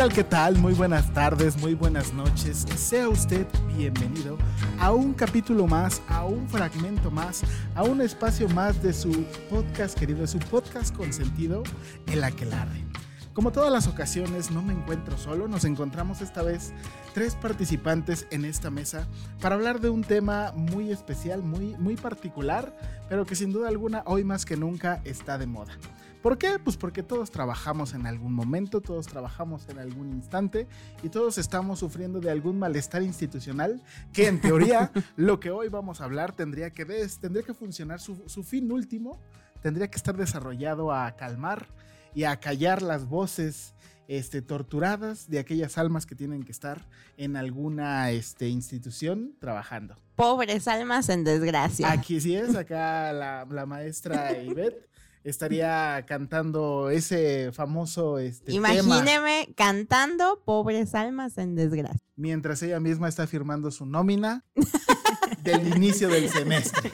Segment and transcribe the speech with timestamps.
[0.00, 0.56] Tal, qué tal?
[0.56, 2.64] Muy buenas tardes, muy buenas noches.
[2.74, 4.38] Sea usted bienvenido
[4.78, 7.42] a un capítulo más, a un fragmento más,
[7.74, 11.64] a un espacio más de su podcast querido, de su podcast consentido,
[12.06, 12.82] El Aquelarre.
[13.34, 16.72] Como todas las ocasiones, no me encuentro solo, nos encontramos esta vez
[17.12, 19.06] tres participantes en esta mesa
[19.42, 22.74] para hablar de un tema muy especial, muy, muy particular,
[23.10, 25.74] pero que sin duda alguna hoy más que nunca está de moda.
[26.22, 26.58] ¿Por qué?
[26.62, 30.66] Pues porque todos trabajamos en algún momento, todos trabajamos en algún instante
[31.02, 36.00] y todos estamos sufriendo de algún malestar institucional que en teoría lo que hoy vamos
[36.00, 39.18] a hablar tendría que, des, tendría que funcionar, su, su fin último
[39.62, 41.66] tendría que estar desarrollado a calmar
[42.14, 43.74] y a callar las voces
[44.06, 49.96] este, torturadas de aquellas almas que tienen que estar en alguna este, institución trabajando.
[50.16, 51.90] Pobres almas en desgracia.
[51.90, 54.90] Aquí sí es, acá la, la maestra Ivette
[55.24, 62.00] estaría cantando ese famoso este, Imagíneme tema, cantando Pobres almas en desgracia.
[62.16, 64.44] mientras ella misma está firmando su nómina
[65.42, 66.90] del inicio del semestre.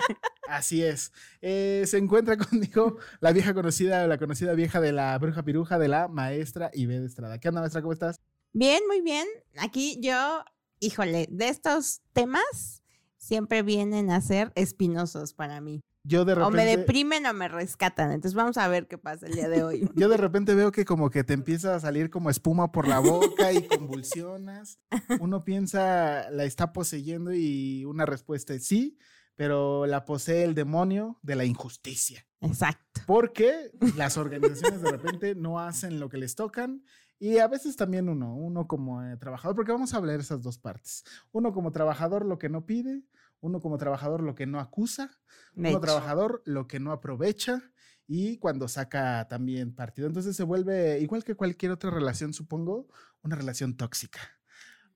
[0.49, 1.13] Así es.
[1.41, 5.89] Eh, se encuentra conmigo la vieja conocida, la conocida vieja de la bruja piruja de
[5.89, 7.39] la maestra Ivette Estrada.
[7.39, 7.83] ¿Qué onda, maestra?
[7.83, 8.21] ¿Cómo estás?
[8.53, 9.27] Bien, muy bien.
[9.59, 10.45] Aquí yo,
[10.81, 12.83] híjole, de estos temas
[13.19, 15.83] siempre vienen a ser espinosos para mí.
[16.07, 18.13] Yo de repente, O me deprimen o me rescatan.
[18.13, 19.91] Entonces vamos a ver qué pasa el día de hoy.
[19.97, 23.01] yo de repente veo que como que te empieza a salir como espuma por la
[23.01, 24.79] boca y convulsionas.
[25.21, 28.99] Uno piensa la está poseyendo y una respuesta es sí,
[29.35, 32.25] pero la posee el demonio de la injusticia.
[32.41, 33.01] Exacto.
[33.07, 36.83] Porque las organizaciones de repente no hacen lo que les tocan
[37.19, 40.59] y a veces también uno, uno como eh, trabajador, porque vamos a hablar esas dos
[40.59, 41.05] partes.
[41.33, 43.03] Uno como trabajador lo que no pide,
[43.41, 45.11] uno como trabajador lo que no acusa,
[45.55, 45.81] De uno hecho.
[45.81, 47.63] trabajador lo que no aprovecha
[48.07, 50.07] y cuando saca también partido.
[50.07, 52.89] Entonces se vuelve, igual que cualquier otra relación, supongo,
[53.23, 54.21] una relación tóxica.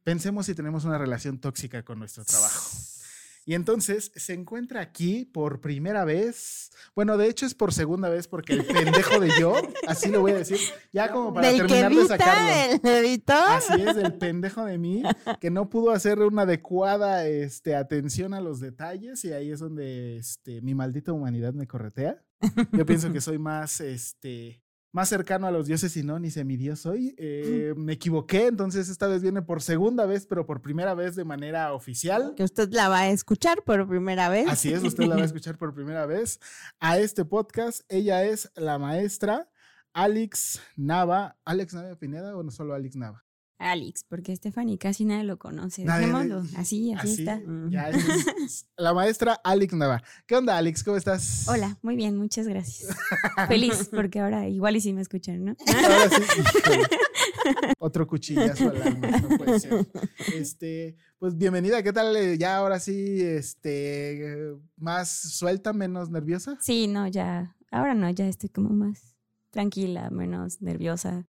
[0.04, 2.70] Pensemos si tenemos una relación tóxica con nuestro trabajo.
[3.46, 6.70] Y entonces se encuentra aquí por primera vez.
[6.94, 9.54] Bueno, de hecho es por segunda vez porque el pendejo de yo,
[9.86, 10.58] así lo voy a decir,
[10.92, 12.80] ya como para Del que terminar de sacarlo.
[12.82, 13.36] el editor.
[13.48, 15.02] Así es, el pendejo de mí,
[15.40, 20.18] que no pudo hacer una adecuada este, atención a los detalles y ahí es donde
[20.18, 22.22] este, mi maldita humanidad me corretea.
[22.72, 24.62] Yo pienso que soy más, este,
[24.92, 27.14] más cercano a los dioses y no, ni semidios soy.
[27.18, 31.24] Eh, me equivoqué, entonces esta vez viene por segunda vez, pero por primera vez de
[31.24, 32.34] manera oficial.
[32.36, 34.48] Que usted la va a escuchar por primera vez.
[34.48, 36.40] Así es, usted la va a escuchar por primera vez
[36.80, 37.82] a este podcast.
[37.88, 39.48] Ella es la maestra
[39.92, 41.36] Alex Nava.
[41.44, 43.24] ¿Alex Nava Pineda o no solo Alex Nava?
[43.60, 45.84] Alex, porque Stephanie casi nadie lo conoce.
[45.84, 47.40] Nadie Dejémoslo así, así, Así, está.
[47.68, 50.02] ya es, la maestra Alex Nava.
[50.26, 50.82] ¿Qué onda, Alex?
[50.82, 51.46] ¿Cómo estás?
[51.46, 52.96] Hola, muy bien, muchas gracias.
[53.48, 55.56] Feliz, porque ahora igual y si me escuchan, ¿no?
[55.66, 56.22] Ahora sí.
[57.78, 59.86] Otro cuchillazo al alma, no puede ser.
[60.34, 62.16] Este, pues bienvenida, ¿qué tal?
[62.16, 66.56] Eh, Ya ahora sí, este, más suelta, menos nerviosa.
[66.60, 69.16] Sí, no, ya, ahora no, ya estoy como más
[69.50, 71.26] tranquila, menos nerviosa,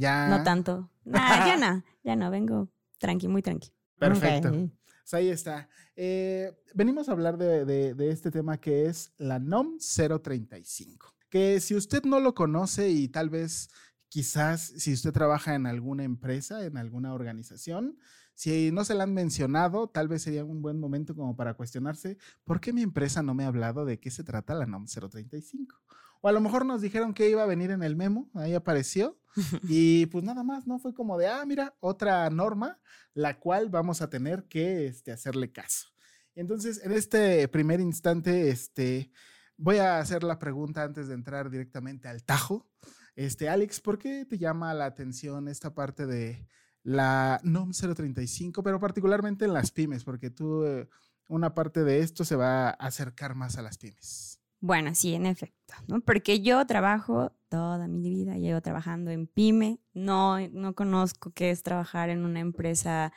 [0.00, 0.28] Ya.
[0.28, 0.90] no tanto.
[1.04, 2.68] Nah, ya no, ya no, vengo
[2.98, 3.70] tranqui, muy tranqui.
[3.98, 4.50] Perfecto.
[4.50, 5.68] Pues ahí está.
[5.96, 11.14] Eh, venimos a hablar de, de- de este tema que es la NOM 035.
[11.28, 13.68] Que si usted no lo conoce y tal vez
[14.08, 17.98] quizás si usted trabaja en alguna empresa, en alguna organización,
[18.34, 22.16] si no se la han mencionado, tal vez sería un buen momento como para cuestionarse,
[22.44, 25.76] ¿por qué mi empresa no me ha hablado de qué se trata la NOM 035?
[26.22, 29.18] O a lo mejor nos dijeron que iba a venir en el memo, ahí apareció,
[29.62, 30.78] y pues nada más, ¿no?
[30.78, 32.80] Fue como de, ah, mira, otra norma,
[33.14, 35.88] la cual vamos a tener que este, hacerle caso.
[36.34, 39.10] Entonces, en este primer instante, este,
[39.56, 42.68] voy a hacer la pregunta antes de entrar directamente al tajo.
[43.16, 46.46] Este, Alex, ¿por qué te llama la atención esta parte de
[46.82, 50.04] la NOM 035, pero particularmente en las pymes?
[50.04, 50.88] Porque tú, eh,
[51.28, 54.39] una parte de esto se va a acercar más a las pymes.
[54.60, 56.00] Bueno, sí, en efecto, ¿no?
[56.00, 61.62] Porque yo trabajo toda mi vida, llevo trabajando en pyme, no, no conozco qué es
[61.62, 63.12] trabajar en una empresa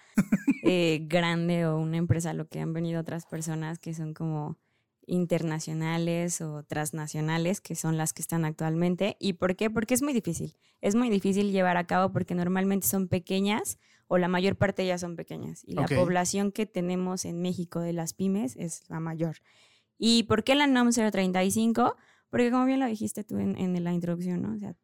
[0.64, 4.58] eh, grande o una empresa a lo que han venido otras personas que son como
[5.06, 9.18] internacionales o transnacionales, que son las que están actualmente.
[9.20, 9.70] ¿Y por qué?
[9.70, 10.56] Porque es muy difícil.
[10.82, 14.98] Es muy difícil llevar a cabo porque normalmente son pequeñas o la mayor parte ya
[14.98, 15.64] son pequeñas.
[15.66, 19.38] Y la población que tenemos en México de las pymes es la mayor.
[20.06, 21.96] ¿Y por qué la NOM 035?
[22.30, 24.54] Porque como bien lo dijiste tú en, en la introducción, ¿no?
[24.54, 24.76] O sea,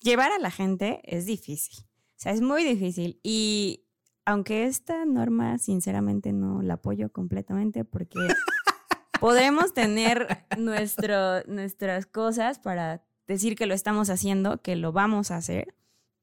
[0.00, 1.84] llevar a la gente es difícil.
[1.84, 3.20] O sea, es muy difícil.
[3.22, 3.84] Y
[4.24, 8.18] aunque esta norma, sinceramente, no la apoyo completamente porque
[9.20, 15.36] podremos tener nuestro, nuestras cosas para decir que lo estamos haciendo, que lo vamos a
[15.36, 15.74] hacer,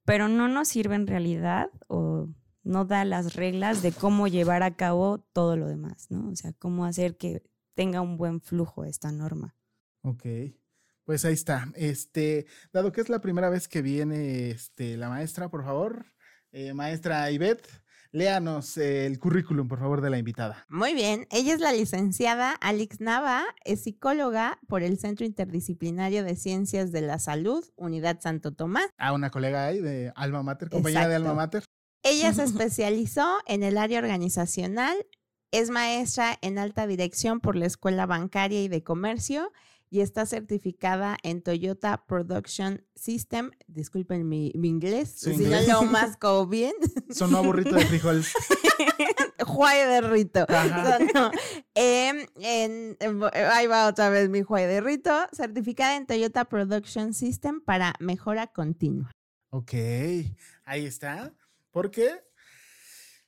[0.06, 2.30] pero no nos sirve en realidad o
[2.64, 6.32] no da las reglas de cómo llevar a cabo todo lo demás, ¿no?
[6.32, 9.56] O sea, cómo hacer que tenga un buen flujo esta norma.
[10.02, 10.26] Ok.
[11.06, 11.72] Pues ahí está.
[11.76, 16.06] Este, dado que es la primera vez que viene este, la maestra, por favor,
[16.52, 17.68] eh, maestra Ivette,
[18.12, 20.66] léanos eh, el currículum, por favor, de la invitada.
[20.70, 26.36] Muy bien, ella es la licenciada Alex Nava, es psicóloga por el Centro Interdisciplinario de
[26.36, 28.88] Ciencias de la Salud, Unidad Santo Tomás.
[28.98, 31.16] Ah, una colega ahí de Alma Mater, compañera de.
[31.16, 31.66] Alma Mater.
[32.04, 34.96] Ella se especializó en el área organizacional,
[35.54, 39.52] es maestra en alta dirección por la Escuela Bancaria y de Comercio
[39.92, 43.52] y está certificada en Toyota Production System.
[43.68, 45.68] Disculpen mi, mi inglés, si inglés.
[45.68, 46.74] no lo masco bien.
[47.12, 48.24] Sonó burrito de frijol.
[49.46, 50.46] Juay de Rito.
[50.50, 51.32] Sonó.
[51.76, 52.98] Em, en-
[53.52, 58.48] ahí va otra vez mi Juay de Rito, certificada en Toyota Production System para mejora
[58.48, 59.12] continua.
[59.52, 59.74] Ok,
[60.66, 61.32] ahí está.
[61.72, 62.10] Porque,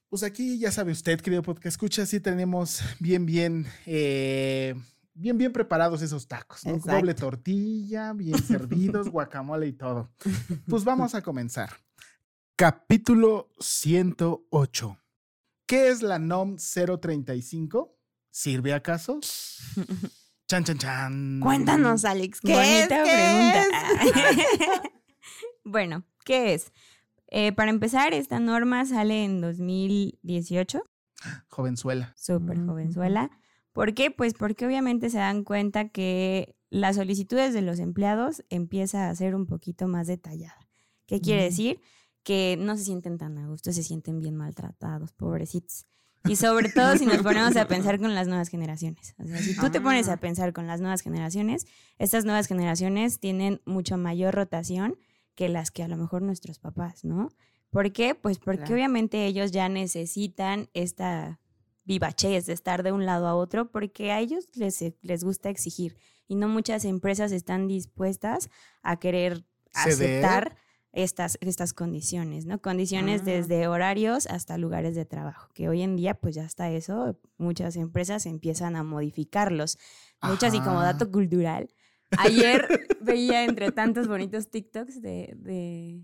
[0.09, 4.75] pues aquí ya sabe usted, querido podcast escucha, sí tenemos bien, bien, eh,
[5.13, 6.77] bien, bien preparados esos tacos, ¿no?
[6.77, 10.11] Doble tortilla, bien servidos, guacamole y todo.
[10.67, 11.69] Pues vamos a comenzar.
[12.55, 14.97] Capítulo 108.
[15.67, 17.97] ¿Qué es la NOM 035?
[18.31, 19.19] ¿Sirve acaso?
[20.47, 21.39] Chan, chan, chan.
[21.41, 23.09] Cuéntanos, Alex, ¿qué Bonita es?
[23.09, 24.29] ¿Qué pregunta.
[24.29, 24.91] es?
[25.63, 26.71] bueno, ¿qué es?
[27.27, 30.83] Eh, para empezar, esta norma sale en 2018,
[31.47, 32.13] Jovenzuela.
[32.17, 33.31] súper jovenzuela.
[33.71, 34.11] ¿Por qué?
[34.11, 39.35] Pues porque obviamente se dan cuenta que las solicitudes de los empleados empieza a ser
[39.35, 40.57] un poquito más detallada.
[41.07, 41.45] ¿Qué quiere Mm.
[41.45, 41.81] decir?
[42.23, 45.85] Que no se sienten tan a gusto, se sienten bien maltratados, pobrecitos.
[46.27, 49.13] Y sobre todo si nos ponemos a pensar con las nuevas generaciones.
[49.19, 51.67] O sea, si tú te pones a pensar con las nuevas generaciones,
[51.99, 54.97] estas nuevas generaciones tienen mucho mayor rotación
[55.35, 57.29] que las que a lo mejor nuestros papás, ¿no?
[57.69, 58.15] ¿Por qué?
[58.15, 58.75] Pues porque Claro.
[58.75, 61.39] obviamente ellos ya necesitan esta
[61.83, 65.97] vivachez de estar de un lado a otro porque a ellos les, les gusta exigir
[66.27, 68.49] y no muchas empresas están dispuestas
[68.81, 69.91] a querer Ceder.
[70.23, 70.57] aceptar
[70.93, 72.61] estas, estas condiciones, ¿no?
[72.61, 73.25] Condiciones Ah.
[73.25, 77.75] desde horarios hasta lugares de trabajo, que hoy en día pues ya está eso, muchas
[77.75, 79.77] empresas empiezan a modificarlos.
[80.33, 81.69] Hecho, así como dato cultural,
[82.17, 86.03] ayer veía entre tantos bonitos TikToks de, de-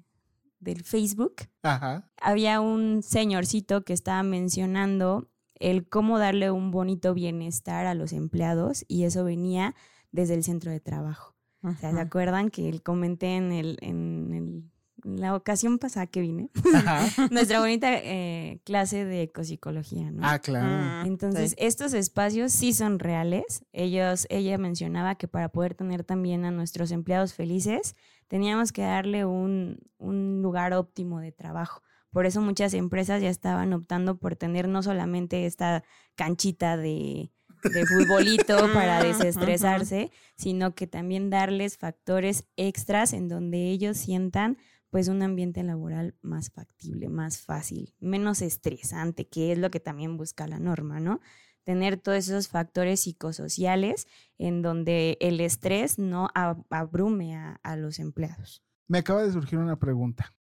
[0.60, 2.12] del Facebook, Ajá.
[2.22, 8.86] había un señorcito que estaba mencionando el cómo darle un bonito bienestar a los empleados
[8.88, 9.74] y eso venía
[10.12, 11.36] desde el centro de trabajo.
[11.64, 14.71] O sea, ¿se acuerdan que comenté en, el, en, el-
[15.04, 16.50] la ocasión pasada que vine?
[16.74, 17.06] Ajá.
[17.32, 20.22] Nuestra bonita eh, clase de ecopsicología, ¿no?
[20.26, 20.68] Ah, claro.
[20.70, 21.56] Ah, Entonces, sí.
[21.60, 23.66] estos espacios sí son reales.
[23.74, 27.96] Ellos, ella mencionaba que para poder tener también a nuestros empleados felices,
[28.28, 31.82] teníamos que darle un, un lugar óptimo de trabajo.
[32.12, 35.84] Por eso muchas empresas ya estaban optando por tener no solamente esta
[36.16, 37.32] canchita de,
[37.64, 44.58] de futbolito para desestresarse, sino que también darles factores extras en donde ellos sientan
[44.92, 50.18] pues un ambiente laboral más factible, más fácil, menos estresante, que es lo que también
[50.18, 51.22] busca la norma, ¿no?
[51.64, 54.08] Tener todos esos factores psicosociales
[54.38, 56.30] en donde el estrés no
[56.70, 58.64] abrume a, los empleados.
[58.88, 60.34] Me acaba de surgir una pregunta.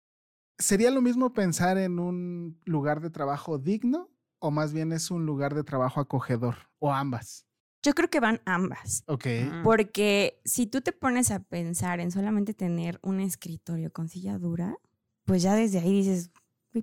[0.58, 5.26] ¿Sería lo mismo pensar en un lugar de trabajo digno o más bien es un
[5.26, 7.49] lugar de trabajo acogedor o ambas?
[7.82, 9.04] Yo creo que van ambas.
[9.08, 9.26] Ok.
[9.64, 14.78] Porque si tú te pones a pensar en solamente tener un escritorio con silla dura,
[15.24, 16.32] pues ya desde ahí dices,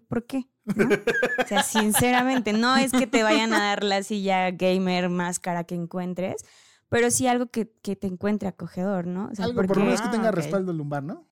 [0.09, 0.49] ¿por qué?
[1.45, 5.65] o sea, sinceramente, no es que te vayan a dar la silla gamer más cara
[5.65, 6.45] que encuentres,
[6.89, 9.29] pero sí algo que, te encuentre acogedor, ¿no?
[9.31, 11.29] O sea, algo por lo menos que tenga ah, respaldo lumbar, ¿no?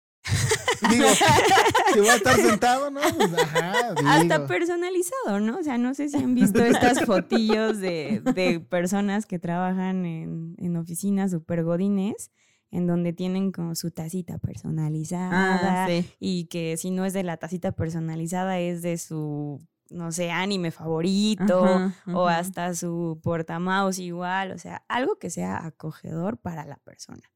[0.91, 1.07] Digo,
[1.95, 3.01] que voy a estar sentado, ¿no?
[3.17, 5.59] Pues, ajá, Hasta personalizado, ¿no?
[5.59, 11.31] O sea, no sé si han visto estas fotillos de, personas que trabajan en, oficinas
[11.31, 12.31] super godines
[12.71, 17.37] en donde tienen como su tacita personalizada ah, y que si no es de la
[17.37, 19.61] tacita personalizada es de su
[19.91, 26.39] no sé, anime favorito o hasta su portamaos igual, o sea, algo que sea acogedor
[26.39, 27.32] para la persona.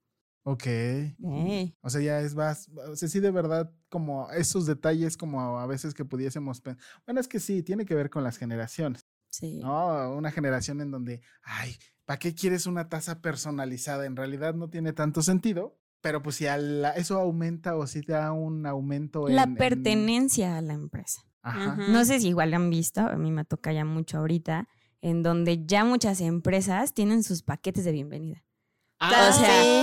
[0.49, 0.65] Ok.
[1.81, 5.67] O sea, ya es más, o sea, sí de verdad como esos detalles como a
[5.67, 6.81] veces que pudiésemos pensar.
[7.05, 9.09] Bueno, es que sí, tiene que ver con las generaciones.
[9.29, 9.59] Sí.
[9.59, 10.15] ¿No?
[10.15, 14.07] Una generación en donde, ay, ¿para qué quieres una taza personalizada?
[14.07, 18.67] En realidad no tiene tanto sentido, pero pues si eso aumenta o si da un
[18.67, 19.35] aumento en...
[19.35, 21.23] La pertenencia a la empresa.
[21.43, 21.77] Ajá.
[21.89, 24.69] No sé si igual han visto, a mí me toca ya mucho ahorita,
[25.01, 28.45] en donde ya muchas empresas tienen sus paquetes de bienvenida.
[28.99, 29.29] Ah,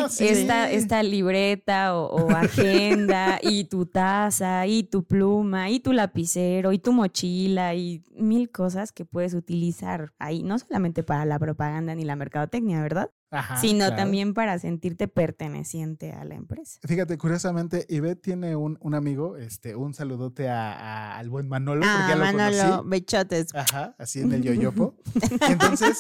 [0.05, 6.71] o sea, esta, libreta o, agenda y tu taza y tu pluma y tu lapicero
[6.71, 11.93] y tu mochila y mil cosas que puedes utilizar ahí, no solamente para la propaganda
[11.93, 13.11] ni la mercadotecnia, ¿verdad?
[13.59, 16.79] sino también para sentirte perteneciente a la empresa.
[16.83, 22.25] Fíjate, curiosamente, Ivette tiene un, amigo, este, un saludote al buen Manolo, porque ya lo
[22.25, 23.53] Manolo, bechotes.
[23.55, 24.95] Ajá, así en el yoyopo.
[25.49, 25.97] Entonces,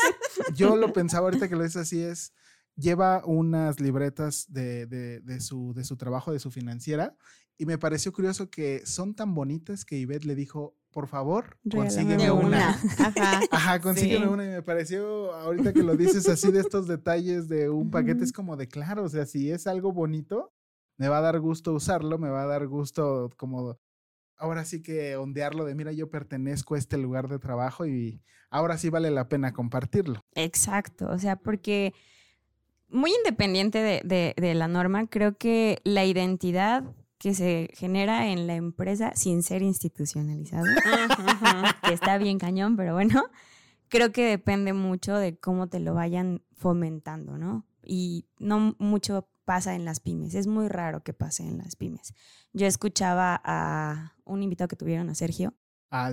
[0.53, 2.33] yo lo pensaba ahorita que lo dices así es
[2.75, 7.15] lleva unas libretas de, de, su, de su trabajo, de su financiera,
[7.57, 12.31] y me pareció curioso que son tan bonitas que Ivette le dijo, por favor, consígueme
[12.31, 12.69] una.
[12.69, 14.45] Ajá, Ajá consígueme una.
[14.45, 18.33] Y me pareció, ahorita que lo dices así de estos detalles de un paquete, es
[18.33, 20.51] como de claro, o sea, si es algo bonito,
[20.97, 23.79] me va a dar gusto usarlo, me va a dar gusto como
[24.37, 28.77] ahora sí que ondearlo de, mira, yo pertenezco a este lugar de trabajo y ahora
[28.77, 30.19] sí vale la pena compartirlo.
[30.35, 31.93] Exacto, o sea, porque
[32.93, 36.83] muy independiente de, la norma, creo que la identidad
[37.17, 40.65] que se genera en la empresa sin ser institucionalizado,
[41.87, 43.23] que está bien cañón, pero bueno,
[43.89, 47.65] creo que depende mucho de cómo te lo vayan fomentando, ¿no?
[47.83, 52.13] Y no mucho pasa en las pymes, es muy raro que pase en las pymes.
[52.53, 55.53] Yo escuchaba a un invitado que tuvieron, a Sergio,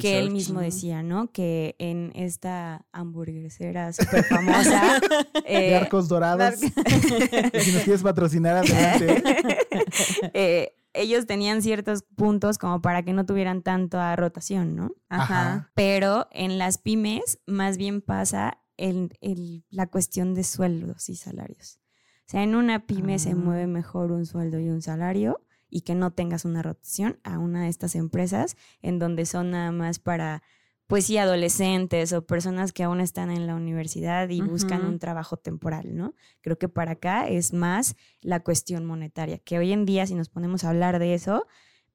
[0.01, 1.33] que él mismo decía, ¿no?
[1.33, 5.01] Que en esta hamburguesera súper famosa.
[5.35, 6.57] de eh, arcos dorados.
[6.61, 9.23] si nos quieres patrocinar, adelante.
[10.35, 14.93] eh, ellos tenían ciertos puntos como para que no tuvieran tanta rotación, ¿no?
[15.09, 15.71] Ajá.
[15.75, 21.79] Pero en las pymes más bien pasa el, la cuestión de sueldos y salarios.
[22.27, 23.37] O sea, en una pyme se ah.
[23.37, 25.41] mueve mejor un sueldo y un salario
[25.71, 29.73] y que no tengas una rotación a una de estas empresas en donde son nada
[29.73, 30.43] más para
[30.91, 35.37] pues sí, adolescentes o personas que aún están en la universidad y buscan un trabajo
[35.37, 36.15] temporal, ¿no?
[36.41, 40.29] Creo que para acá es más la cuestión monetaria, que hoy en día si nos
[40.29, 41.47] ponemos a hablar de eso,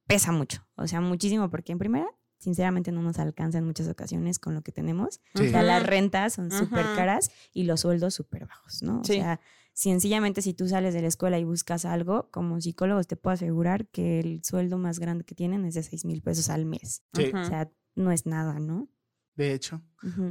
[0.07, 4.39] pesa mucho, o sea, muchísimo, porque en primera, sinceramente no nos alcanza en muchas ocasiones
[4.39, 5.19] con lo que tenemos.
[5.33, 9.01] O sea, las rentas son súper caras y los sueldos súper bajos, ¿no?
[9.01, 9.41] O sea,
[9.75, 13.87] sencillamente si tú sales de la escuela y buscas algo, como psicólogos te puedo asegurar
[13.87, 17.03] que el sueldo más grande que tienen es de 6 mil pesos al mes.
[17.13, 18.87] O sea, no es nada, ¿no?
[19.35, 19.81] De hecho.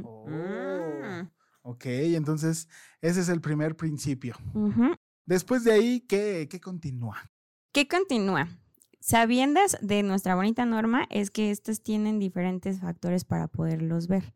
[0.03, 1.31] Oh, ah.
[1.61, 2.67] Ok, entonces
[3.01, 4.35] ese es el primer principio.
[5.25, 7.31] Después de ahí, ¿qué, ¿qué continúa?
[7.71, 8.47] ¿Qué continúa?
[8.99, 14.33] Sabiendas de nuestra bonita norma es que estos tienen diferentes factores para poderlos ver.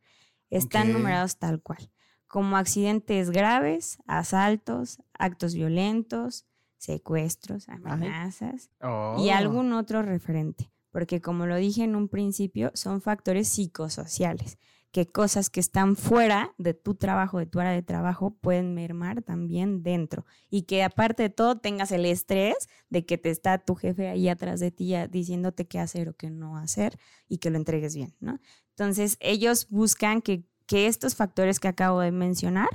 [0.51, 1.91] Están numerados tal cual
[2.29, 6.45] como accidentes graves, asaltos, actos violentos,
[6.77, 9.33] secuestros, amenazas y oh.
[9.33, 10.71] algún otro referente.
[10.91, 14.59] Porque como lo dije en un principio, son factores psicosociales,
[14.91, 19.23] que cosas que están fuera de tu trabajo, de tu área de trabajo, pueden mermar
[19.23, 20.25] también dentro.
[20.51, 24.29] Y que aparte de todo tengas el estrés de que te está tu jefe ahí
[24.29, 28.15] atrás de ti diciéndote qué hacer o qué no hacer y que lo entregues bien,
[28.19, 28.39] ¿no?
[28.69, 32.69] Entonces ellos buscan que que estos factores que acabo de mencionar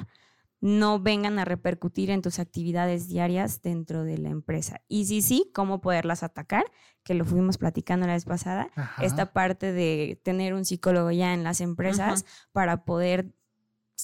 [0.60, 4.80] no vengan a repercutir en tus actividades diarias dentro de la empresa.
[4.88, 6.64] Y si sí, cómo poderlas atacar,
[7.04, 9.04] que lo fuimos platicando la vez pasada, Ajá.
[9.04, 13.32] esta parte de tener un psicólogo ya en las empresas para poder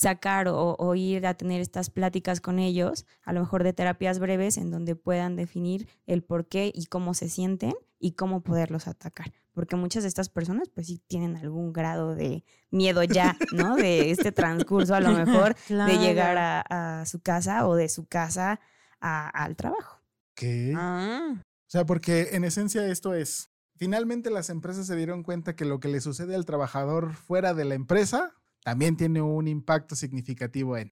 [0.00, 4.18] sacar o, o ir a tener estas pláticas con ellos, a lo mejor de terapias
[4.18, 8.88] breves, en donde puedan definir el por qué y cómo se sienten y cómo poderlos
[8.88, 9.32] atacar.
[9.52, 13.76] Porque muchas de estas personas, pues sí tienen algún grado de miedo ya, ¿no?
[13.76, 18.06] De este transcurso, a lo mejor, de llegar a, a su casa o de su
[18.06, 18.58] casa
[19.00, 20.00] a- al trabajo.
[20.34, 20.72] ¿Qué?
[20.74, 25.66] Ah, O sea, porque en esencia esto es, finalmente las empresas se dieron cuenta que
[25.66, 30.76] lo que le sucede al trabajador fuera de la empresa también tiene un impacto significativo
[30.76, 30.92] en,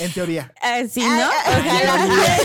[0.00, 0.52] en teoría.
[0.62, 1.08] Ah, sí, ¿no?
[1.08, 2.36] Ah, Ojalá.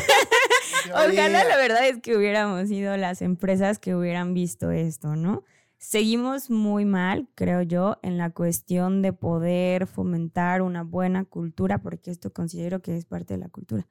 [1.12, 5.44] Ojalá la verdad es que hubiéramos sido las empresas que hubieran visto esto, ¿no?
[5.77, 12.10] Seguimos muy mal, creo yo, en la cuestión de poder fomentar una buena cultura, porque
[12.10, 13.88] esto considero que es parte de la cultura.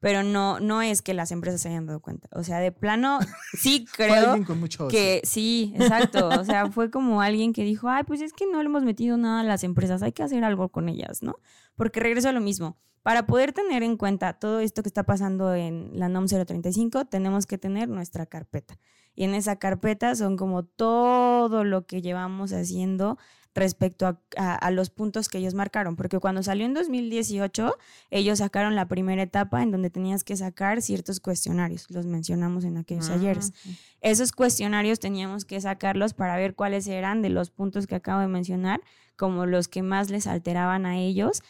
[0.00, 2.28] Pero no, no es que las empresas se hayan dado cuenta.
[2.32, 3.18] O sea, de plano,
[3.52, 6.28] sí creo con mucho que sí, exacto.
[6.28, 9.16] O sea, fue como alguien que dijo, ay, pues es que no le hemos metido
[9.18, 11.36] nada a las empresas, hay que hacer algo con ellas, ¿no?
[11.76, 12.78] Porque regreso a lo mismo.
[13.02, 17.46] Para poder tener en cuenta todo esto que está pasando en la NOM 035, tenemos
[17.46, 18.78] que tener nuestra carpeta.
[19.14, 23.18] Y en esa carpeta son como todo lo que llevamos haciendo
[23.54, 25.96] respecto a, a- a los puntos que ellos marcaron.
[25.96, 27.76] Porque cuando salió en 2018,
[28.10, 31.90] ellos sacaron la primera etapa en donde tenías que sacar ciertos cuestionarios.
[31.90, 33.52] Los mencionamos en aquellos ayeres.
[34.00, 38.28] Esos cuestionarios teníamos que sacarlos para ver cuáles eran de los puntos que acabo de
[38.28, 38.80] mencionar,
[39.16, 41.42] como los que más les alteraban a ellos,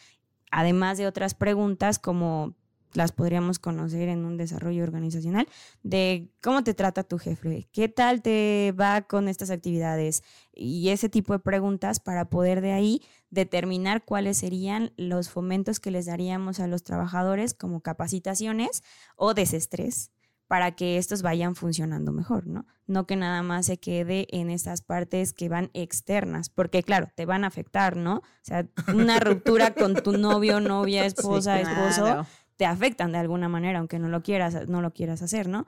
[0.51, 2.53] además de otras preguntas como
[2.93, 5.47] las podríamos conocer en un desarrollo organizacional,
[5.83, 11.09] de cómo te trata tu jefe, qué tal te va con estas actividades y ese
[11.09, 16.59] tipo de preguntas para poder de ahí determinar cuáles serían los fomentos que les daríamos
[16.59, 18.83] a los trabajadores como capacitaciones
[19.15, 20.11] o desestrés
[20.51, 22.65] para que estos vayan funcionando mejor, ¿no?
[22.85, 27.25] No que nada más se quede en estas partes que van externas, porque claro, te
[27.25, 28.15] van a afectar, ¿no?
[28.17, 32.27] O sea, una ruptura con tu novio, novia, esposa, Sí, esposo.
[32.57, 35.67] Te afectan de alguna manera, aunque no lo quieras, no lo quieras hacer, ¿no?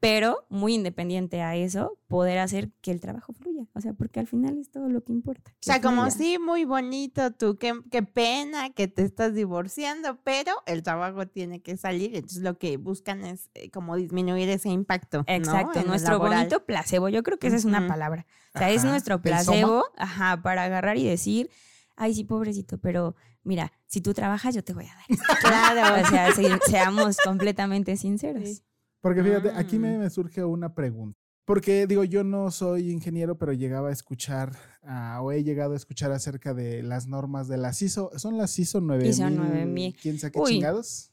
[0.00, 4.26] Pero muy independiente a eso, poder hacer que el trabajo fluya, o sea, porque al
[4.26, 5.52] final es todo lo que importa.
[5.52, 10.54] O sea, como sí, muy bonito tú, qué, qué pena que te estás divorciando, pero
[10.66, 15.22] el trabajo tiene que salir, entonces lo que buscan es eh, como disminuir ese impacto.
[15.28, 18.26] Exacto, nuestro bonito placebo, yo creo que esa es una palabra.
[18.56, 21.48] O sea, es nuestro placebo, ajá, para agarrar y decir,
[21.94, 25.04] ay, sí, pobrecito, pero mira, si tú trabajas, yo te voy a dar.
[25.08, 25.24] esto".
[25.40, 26.02] Claro.
[26.02, 28.48] O sea, se- seamos completamente sinceros.
[28.48, 28.62] Sí.
[29.00, 31.18] Porque fíjate, aquí me, me surge una pregunta.
[31.44, 34.52] Porque digo, yo no soy ingeniero, pero llegaba a escuchar
[34.84, 38.10] ah, o he llegado a escuchar acerca de las normas de las ISO.
[38.16, 39.10] ¿Son las ISO 9000?
[39.10, 39.96] ISO 9000.
[40.00, 40.50] ¿Quién sabe qué Uy.
[40.52, 41.10] chingados?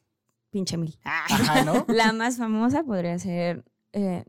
[0.51, 0.99] Pinche mil.
[1.03, 1.83] Ajá, ¿no?
[1.87, 4.23] La más famosa podría ser eh,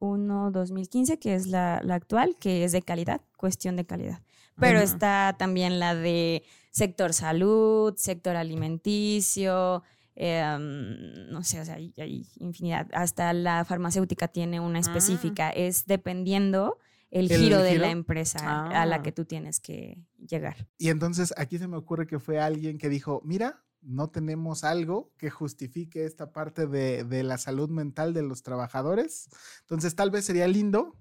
[0.00, 4.22] 9001-2015, que es la, la actual, que es de calidad, cuestión de calidad.
[4.56, 6.44] Pero está también la de
[6.74, 9.82] sector salud, sector alimenticio,
[10.16, 12.88] eh, um, no sé, o sea, hay, hay infinidad.
[12.92, 15.50] Hasta la farmacéutica tiene una específica.
[15.50, 16.78] Es dependiendo
[17.10, 17.82] el, ¿El giro de giro?
[17.82, 19.02] la empresa a la Ah.
[19.02, 20.68] que tú tienes que llegar.
[20.78, 25.12] Y entonces aquí se me ocurre que fue alguien que dijo, mira, no tenemos algo
[25.16, 29.28] que justifique esta parte de, de la salud mental de los trabajadores.
[29.60, 30.96] Entonces tal vez sería lindo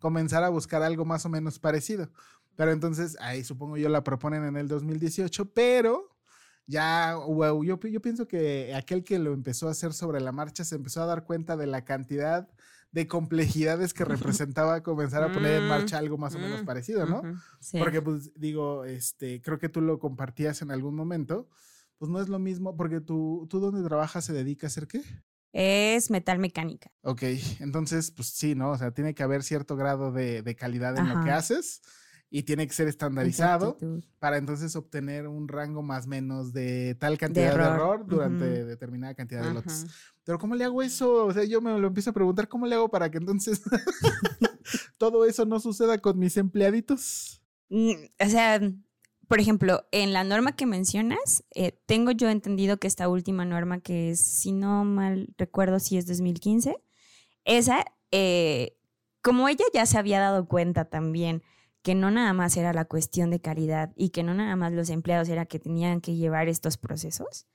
[0.00, 2.10] comenzar a buscar algo más o menos parecido.
[2.56, 6.14] Pero entonces ahí supongo yo la proponen en el 2018, pero
[6.66, 10.64] ya, wow, yo, yo pienso que aquel que lo empezó a hacer sobre la marcha
[10.64, 12.48] se empezó a dar cuenta de la cantidad
[12.92, 14.04] de complejidades que
[14.44, 17.22] representaba comenzar a poner en marcha algo más o menos mm, parecido, ¿no?
[17.60, 17.78] Sí.
[17.78, 21.48] Porque, pues, digo, este, creo que tú lo compartías en algún momento.
[21.98, 25.02] Pues no es lo mismo, porque tú, tú donde trabajas se dedica a hacer qué?
[25.52, 26.90] Es metal mecánica.
[27.02, 27.22] Ok,
[27.60, 28.70] entonces, pues sí, ¿no?
[28.70, 31.38] O sea, tiene que haber cierto grado de, de calidad en lo que Ajá.
[31.38, 31.82] haces
[32.36, 34.02] y tiene que ser estandarizado Exactitud.
[34.18, 37.74] para entonces obtener un rango más o menos de tal cantidad de error.
[37.76, 39.86] error, durante determinada cantidad de lotes.
[40.24, 41.26] Pero ¿cómo le hago eso?
[41.26, 43.62] O sea, yo me lo empiezo a preguntar, ¿cómo le hago para que entonces
[44.98, 47.40] todo eso no suceda con mis empleaditos?
[47.68, 48.60] Mm, O sea,
[49.28, 53.78] por ejemplo, en la norma que mencionas, eh, tengo yo entendido que esta última norma,
[53.78, 56.82] que es, si no mal recuerdo, si es 2015,
[57.44, 58.76] esa, eh,
[59.22, 61.44] como ella ya se había dado cuenta también
[61.84, 64.88] que no nada más era la cuestión de calidad y que no nada más los
[64.88, 67.46] empleados era que tenían que llevar estos procesos,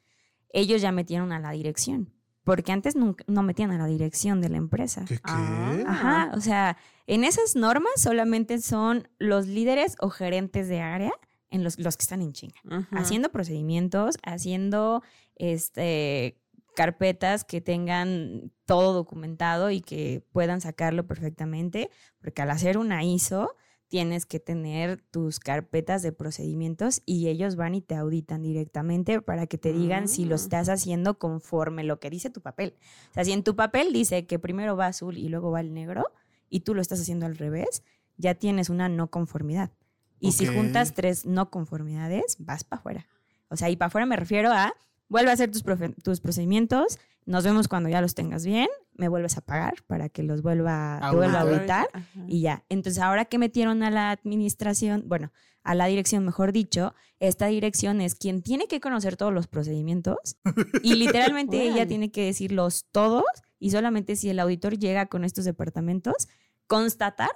[0.53, 2.13] ellos ya metieron a la dirección,
[2.43, 5.03] porque antes nunca, no metían a la dirección de la empresa.
[5.07, 5.15] ¿Qué?
[5.15, 5.21] qué?
[5.23, 5.83] Ah.
[5.87, 11.11] Ajá, o sea, en esas normas solamente son los líderes o gerentes de área
[11.49, 12.61] en los, los que están en chinga.
[12.65, 12.85] Ujú.
[12.91, 15.01] Haciendo procedimientos, haciendo
[15.37, 16.39] este
[16.75, 21.89] carpetas que tengan todo documentado y que puedan sacarlo perfectamente,
[22.21, 23.55] porque al hacer una ISO
[23.89, 29.47] tienes que tener tus carpetas de procedimientos y ellos van y te auditan directamente para
[29.47, 30.39] que te digan si lo Mm.
[30.39, 32.75] estás haciendo conforme lo que dice tu papel.
[33.10, 35.73] O sea, si en tu papel dice que primero va azul y luego va el
[35.73, 36.06] negro
[36.49, 37.84] y tú lo estás haciendo al revés,
[38.17, 39.71] ya tienes una no conformidad.
[40.19, 43.08] Y si juntas tres no conformidades, vas para afuera.
[43.49, 44.73] O sea, y para afuera me refiero a
[45.08, 45.63] vuelve a hacer tus,
[46.04, 50.23] tus procedimientos, nos vemos cuando ya los tengas bien, me vuelves a pagar para que
[50.23, 51.87] los vuelva, te vuelva a Auditar.
[52.27, 52.65] y ya.
[52.69, 58.01] Entonces, ahora que metieron a la administración, bueno, a la dirección, mejor dicho, esta dirección
[58.01, 60.37] es quien tiene que conocer todos los procedimientos
[60.81, 63.25] y literalmente ella tiene que decirlos todos
[63.59, 66.29] y solamente si el auditor llega con estos departamentos,
[66.65, 67.29] constatar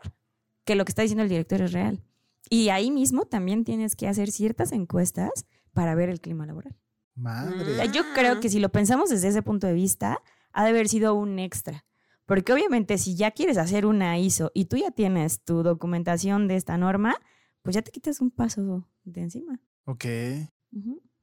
[0.65, 2.01] que lo que está diciendo el director es real.
[2.49, 6.75] Y ahí mismo también tienes que hacer ciertas encuestas para ver el clima laboral.
[7.15, 7.89] Madre.
[7.91, 10.19] yo creo que si lo pensamos desde ese punto de vista,
[10.51, 11.85] ha de haber sido un extra.
[12.25, 16.55] Porque obviamente si ya quieres hacer una ISO y tú ya tienes tu documentación de
[16.55, 17.15] esta norma,
[17.61, 19.59] pues ya te quitas un paso de encima.
[19.85, 20.05] Ok.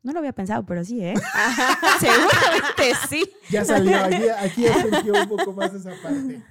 [0.03, 1.14] No lo había pensado, pero sí, ¿eh?
[2.00, 3.31] Seguramente sí.
[3.50, 6.42] Ya salió, aquí, aquí ya surgió un poco más esa parte.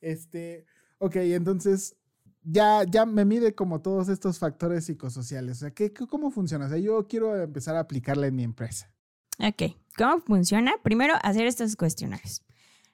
[0.00, 0.66] Este,
[0.98, 1.96] ok, entonces
[2.44, 5.56] ya, ya me mide como todos estos factores psicosociales.
[5.56, 6.66] O sea, ¿qué, ¿cómo funciona?
[6.66, 8.90] O sea, yo quiero empezar a aplicarla en mi empresa.
[9.38, 10.72] Ok, ¿cómo funciona?
[10.82, 12.42] Primero, hacer estos cuestionarios.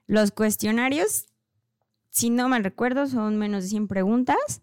[0.07, 1.27] Los cuestionarios,
[2.09, 4.63] si no mal recuerdo, son menos de 100 preguntas.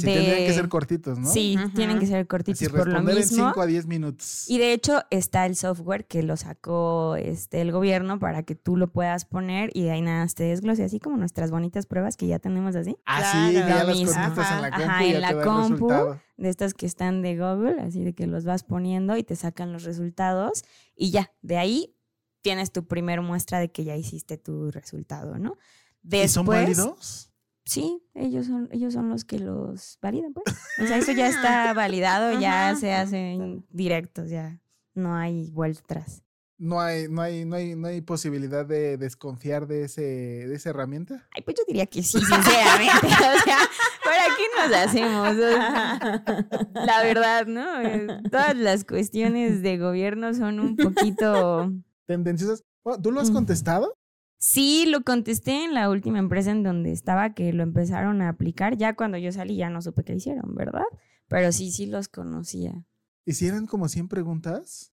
[0.00, 1.28] Sí, de- tendrían que ser cortitos, ¿no?
[1.30, 3.46] Sí, tienen que ser cortitos Así por lo en mismo.
[3.48, 4.48] 5 a 10 minutos.
[4.48, 8.76] Y de hecho está el software que lo sacó este, el gobierno para que tú
[8.76, 12.26] lo puedas poner y de ahí nada te desglose, así como nuestras bonitas pruebas que
[12.26, 12.96] ya tenemos así.
[13.04, 13.68] Así, Claro.
[13.68, 14.12] ya Lo las mismo.
[14.12, 15.88] contestas en la Ajá, compu ajá, y en ya la te da el compu.
[16.36, 19.72] De estas que están de Google, así de que los vas poniendo y te sacan
[19.72, 20.62] los resultados
[20.94, 21.94] y ya, de ahí
[22.42, 25.56] tienes tu primer muestra de que ya hiciste tu resultado, ¿no?
[26.04, 27.27] ¿Y son Después, válidos?
[27.68, 30.46] Sí, ellos son, ellos son los que los validan, pues.
[30.82, 32.80] O sea, eso ya está validado, ya Ajá.
[32.80, 34.58] se hacen directos, ya
[34.94, 36.22] no hay vuelta atrás.
[36.56, 40.70] No hay, no hay, no hay, no hay posibilidad de desconfiar de ese, de esa
[40.70, 41.28] herramienta.
[41.36, 43.06] Ay, pues yo diría que sí, sinceramente.
[43.06, 43.58] o sea,
[44.02, 45.28] ¿para qué nos hacemos?
[45.28, 46.24] O sea,
[46.86, 47.82] La verdad, ¿no?
[47.82, 51.70] Eh, Todas las cuestiones de gobierno son un poquito...
[52.06, 52.64] Tendenciosas.
[53.02, 53.94] ¿Tú lo has contestado?
[54.38, 58.76] Sí, lo contesté en la última empresa en donde estaba que lo empezaron a aplicar.
[58.76, 60.84] Ya cuando yo salí ya no supe qué hicieron, ¿verdad?
[61.26, 62.84] Pero sí, sí los conocía.
[63.26, 64.92] ¿Hicieran como 100 preguntas?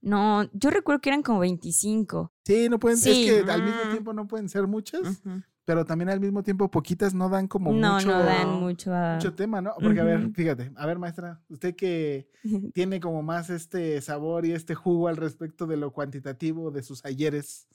[0.00, 2.32] No, yo recuerdo que eran como 25.
[2.44, 3.28] Sí, no pueden, Sí.
[3.28, 3.90] es que al mismo Mm.
[3.90, 5.22] tiempo no pueden ser muchas,
[5.64, 9.14] pero también al mismo tiempo poquitas no dan como no, mucho, no dan mucho a...
[9.14, 9.74] mucho tema, ¿no?
[9.82, 12.28] Porque a ver, fíjate, a ver maestra, usted que
[12.74, 17.04] tiene como más este sabor y este jugo al respecto de lo cuantitativo de sus
[17.04, 17.66] ayeres,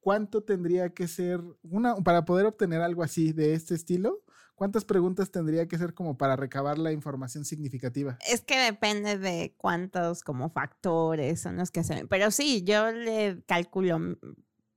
[0.00, 4.22] ¿cuánto tendría que ser una para poder obtener algo así de este estilo?
[4.54, 8.18] ¿Cuántas preguntas tendría que ser como para recabar la información significativa?
[8.28, 12.08] Es que depende de cuántos como factores son los que hacen.
[12.08, 14.16] Pero sí, yo le calculo mm,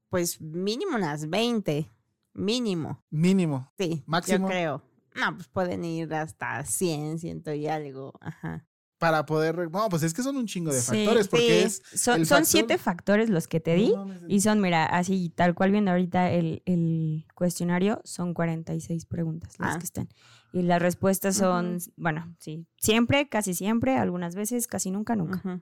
[0.09, 1.89] pues mínimo unas 20.
[2.33, 3.03] Mínimo.
[3.09, 3.73] Mínimo.
[3.77, 4.47] Sí, Máximo.
[4.47, 4.83] yo creo.
[5.15, 8.13] No, pues pueden ir hasta 100, ciento y algo.
[8.21, 8.65] Ajá.
[9.03, 9.69] Para poder.
[9.69, 11.81] No, pues es que son un chingo de Sí, factores, porque sí.
[11.97, 12.01] es.
[12.27, 13.89] Son, siete factores los que te di.
[13.91, 19.59] No Y son, mira, así tal cual viendo ahorita el, el cuestionario, son 46 preguntas
[19.59, 19.79] las Ah.
[19.79, 20.07] que están.
[20.53, 25.59] Y las respuestas son, bueno, sí, siempre, casi siempre, algunas veces, casi nunca, nunca.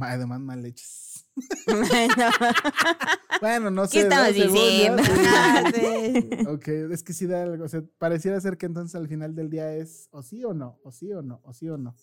[0.00, 1.24] Además, mal leches.
[1.66, 2.14] Bueno.
[3.40, 4.08] Bueno, no ¿Qué sé.
[4.08, 4.24] ¿no?
[4.24, 5.02] estamos diciendo?
[5.28, 6.28] Ah, sí.
[6.48, 7.64] Ok, es que sí da algo.
[7.64, 10.78] O sea, pareciera ser que entonces al final del día es o sí o no,
[10.82, 11.94] o sí o no, o sí o no.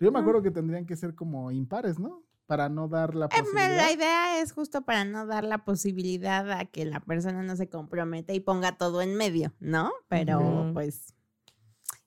[0.00, 2.22] Yo me acuerdo que tendrían que ser como impares, ¿no?
[2.46, 3.76] Para no dar la Eh, posibilidad.
[3.76, 7.68] La idea es justo para no dar la posibilidad a que la persona no se
[7.68, 9.92] comprometa y ponga todo en medio, ¿no?
[10.08, 11.14] Pero pues,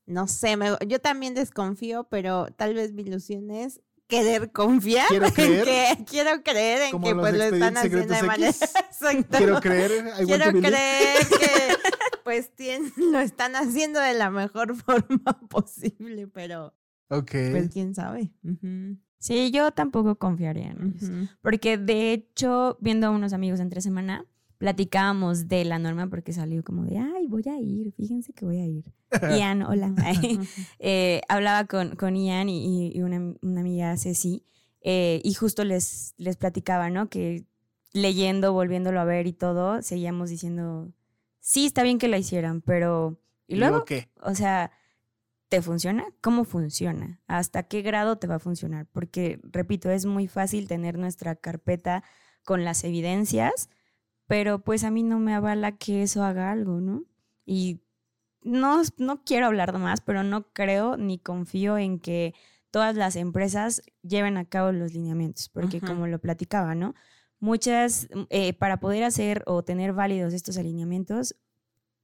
[0.06, 5.27] no sé, me- yo también desconfío, pero tal vez mi ilusión es querer confiar Quiero
[5.27, 5.63] en creer.
[5.63, 8.62] que quiero creer en que pues lo están haciendo de manera X.
[8.75, 9.38] Exacto.
[9.38, 9.91] Quiero creer.
[9.91, 10.69] I want Quiero to believe.
[10.69, 11.75] creer que
[12.25, 16.73] pues tien- lo están haciendo de la mejor forma posible, pero
[17.17, 17.32] Ok.
[17.52, 18.32] pues quién sabe.
[19.19, 21.30] Sí, yo tampoco confiaría en ellos.
[21.41, 24.26] Porque de hecho, viendo a unos amigos entre semana,
[24.58, 28.60] platicábamos de la norma porque salió como de, ay, voy a ir, fíjense que voy
[28.60, 28.86] a ir.
[29.38, 29.93] Ian, hola.
[30.80, 34.45] Eh, hablaba con, con Ian y, y una, una amiga Ceci,
[34.82, 37.10] eh, y justo les, les platicaba, ¿no?
[37.10, 37.45] Que
[37.93, 40.91] leyendo, volviéndolo a ver y todo, seguíamos diciendo,
[41.39, 43.19] sí, está bien que la hicieran, pero...
[43.47, 43.86] ¿Y luego?
[43.86, 44.10] qué?
[44.21, 44.71] O sea,
[45.54, 46.06] ¿Te funciona?
[46.20, 47.22] ¿Cómo funciona?
[47.28, 48.88] ¿Hasta qué grado te va a funcionar?
[48.92, 52.04] Porque, repito, es muy fácil tener nuestra carpeta
[52.44, 53.70] con las evidencias,
[54.26, 57.04] pero pues a mí no me avala que eso haga algo, ¿no?
[57.46, 57.82] Y
[58.42, 62.34] no, no quiero hablar más, pero no creo ni confío en que
[62.72, 65.86] todas las empresas lleven a cabo los lineamientos, porque Ujú.
[65.86, 66.96] como lo platicaba, ¿no?
[67.39, 71.36] Muchas, eh, para poder hacer o tener válidos estos alineamientos,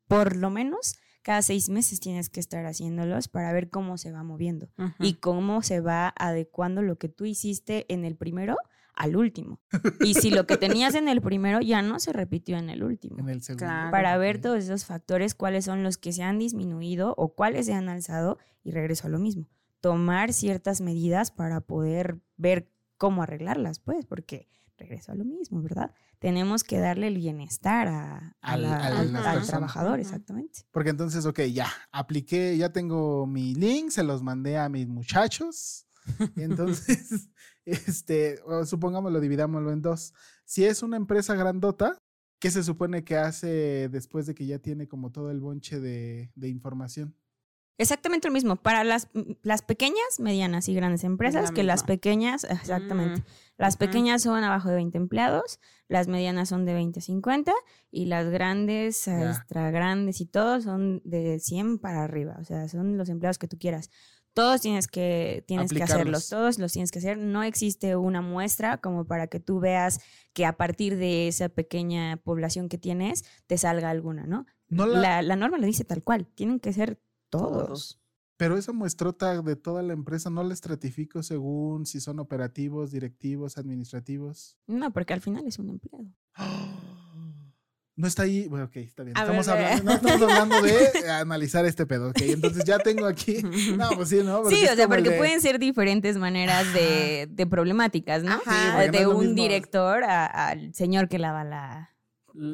[0.08, 4.24] por lo menos cada seis meses tienes que estar haciéndolos para ver cómo se va
[4.24, 8.58] moviendo y cómo se va adecuando lo que tú hiciste en el primero
[8.96, 9.60] al último.
[10.00, 13.20] Y si lo que tenías en el primero ya no se repitió en el último.
[13.20, 13.63] En el segundo.
[13.63, 13.92] Claro.
[13.92, 17.74] Para ver todos esos factores, cuáles son los que se han disminuido o cuáles se
[17.74, 19.46] han alzado y regreso a lo mismo.
[19.82, 24.48] Tomar ciertas medidas para poder ver cómo arreglarlas, pues, porque
[24.80, 25.92] regreso a lo mismo, ¿verdad?
[26.19, 30.62] Tenemos que darle el bienestar a, a Al- la- al- trabajador, exactamente.
[30.71, 35.86] Porque entonces, ok, ya, apliqué, ya tengo mi link, se los mandé a mis muchachos.
[36.36, 37.29] Entonces,
[37.65, 40.13] este, o supongámoslo, dividámoslo en dos.
[40.45, 41.97] Si es una empresa grandota,
[42.39, 46.32] ¿qué se supone que hace después de que ya tiene como todo el bonche de,
[46.36, 47.15] de información?
[47.80, 48.58] Exactamente lo mismo.
[48.58, 49.08] Para las,
[49.42, 51.88] las pequeñas, medianas y grandes empresas, la que las misma.
[51.88, 53.22] pequeñas, exactamente.
[53.22, 53.26] Mm.
[53.58, 57.54] Las pequeñas son abajo de 20 empleados, las medianas son de 20 a 50
[57.89, 59.32] y las grandes, Ya.
[59.32, 62.38] extra grandes y todo son de 100 para arriba.
[62.39, 63.89] O sea, son los empleados que tú quieras.
[64.34, 67.18] Todos tienes que, tienes que hacerlos, todos los tienes que hacer.
[67.18, 70.00] No existe una muestra como para que tú veas
[70.34, 74.46] que a partir de esa pequeña población que tienes te salga alguna, ¿no?
[74.70, 77.65] No la, La, la norma lo dice tal cual, tienen que ser todos.
[77.68, 78.00] Todos.
[78.38, 83.58] Pero esa muestrota de toda la empresa no la estratifico según si son operativos, directivos,
[83.58, 84.58] administrativos.
[84.65, 86.06] No, porque al final es un empleado.
[87.96, 88.48] No está ahí.
[88.48, 89.18] Bueno, ok, está bien.
[89.18, 92.12] A Estamos ver, hablando, no estamos hablando de analizar este pedo.
[92.12, 93.42] Ok, entonces ya tengo aquí.
[93.78, 94.42] No, pues sí, ¿no?
[94.42, 98.32] Porque Sí, o sea, porque de- pueden ser diferentes maneras de, de problemáticas, ¿no?
[98.36, 98.86] Ajá.
[98.86, 101.89] no de un director a- al señor que lava la...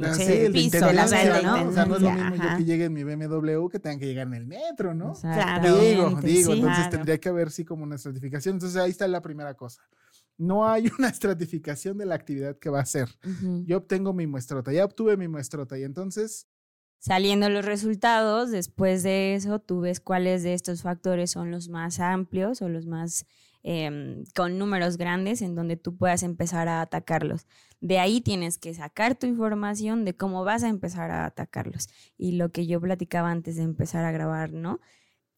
[0.03, 1.63] Ah, sí, sí, el de piso, la intendencia, sala, ¿no?
[1.63, 1.69] ¿no?
[1.69, 4.05] O sea, no es lo mismo yo que llegue en mi BMW que tenga que
[4.07, 5.13] llegar en el metro, ¿no?
[5.13, 5.79] Claro.
[5.79, 6.57] Digo, digo, sí.
[6.57, 6.89] entonces Claro.
[6.89, 8.55] tendría que haber sí como una estratificación.
[8.55, 9.81] Entonces ahí está la primera cosa.
[10.37, 13.09] No hay una estratificación de la actividad que va a hacer.
[13.65, 16.47] Yo obtengo mi muestrota, ya obtuve mi muestrota y entonces
[16.97, 21.99] Saliendo los resultados, después de eso, tú ves cuáles de estos factores son los más
[21.99, 23.27] amplios o los más
[23.67, 27.47] em, con números grandes en donde tú puedas empezar a atacarlos.
[27.81, 31.89] De ahí tienes que sacar tu información de cómo vas a empezar a atacarlos.
[32.15, 34.81] Y lo que yo platicaba antes de empezar a grabar, ¿no?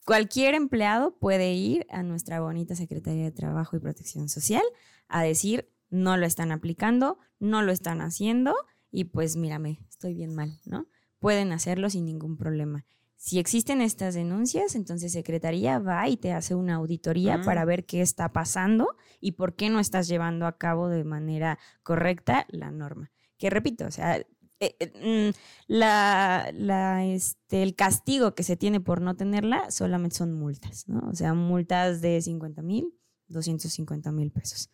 [0.06, 4.64] Cualquier empleado puede ir a nuestra bonita Secretaría de Trabajo y Protección Social
[5.08, 8.56] a decir, no lo están aplicando, no lo están haciendo
[8.92, 10.88] y pues mírame, estoy bien mal, ¿no?
[11.20, 12.84] Pueden hacerlo sin ningún problema.
[13.20, 17.46] Si existen estas denuncias, entonces Secretaría va y te hace una auditoría Mm.
[17.46, 21.58] para ver qué está pasando y por qué no estás llevando a cabo de manera
[21.84, 23.12] correcta la norma.
[23.38, 24.18] Que repito, o sea,
[24.60, 25.36] eh, eh, mm,
[25.68, 31.08] la, la, este, el castigo que se tiene por no tenerla solamente son multas, ¿no?
[31.10, 32.94] O sea, multas de 50 mil,
[33.28, 34.70] 250 mil pesos.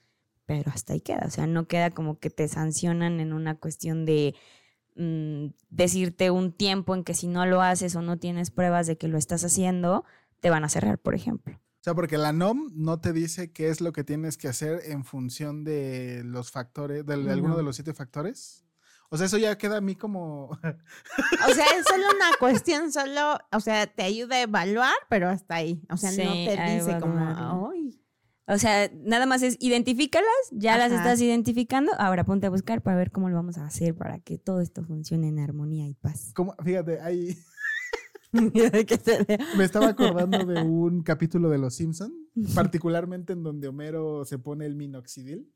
[0.46, 4.06] Pero hasta ahí queda, o sea, no queda como que te sancionan en una cuestión
[4.06, 4.36] de
[4.96, 8.98] mm, decirte un tiempo en que si no lo haces o no tienes pruebas de
[8.98, 10.06] que lo estás haciendo,
[10.40, 11.56] te van a cerrar, por ejemplo.
[11.56, 14.80] O sea, porque la NOM no te dice qué es lo que tienes que hacer
[14.86, 17.58] en función de los factores, de, alguno No.
[17.58, 18.64] de los siete factores.
[19.10, 20.46] O sea, eso ya queda a mí como...
[20.48, 20.58] O
[21.54, 25.82] sea, es solo una cuestión, solo, o sea, te ayuda a evaluar, pero hasta ahí.
[25.92, 27.72] O sea, no Sí, te a dice como, evaluarlo.
[27.74, 28.00] ay.
[28.48, 32.98] O sea, nada más es identifícalas, ya las estás identificando, ahora ponte a buscar para
[32.98, 36.32] ver cómo lo vamos a hacer para que todo esto funcione en armonía y paz.
[36.36, 37.38] como fíjate, ahí
[38.88, 42.12] Que se le- me estaba acordando de un capítulo de Los Simpson,
[42.56, 45.52] particularmente en donde Homero se pone el minoxidil,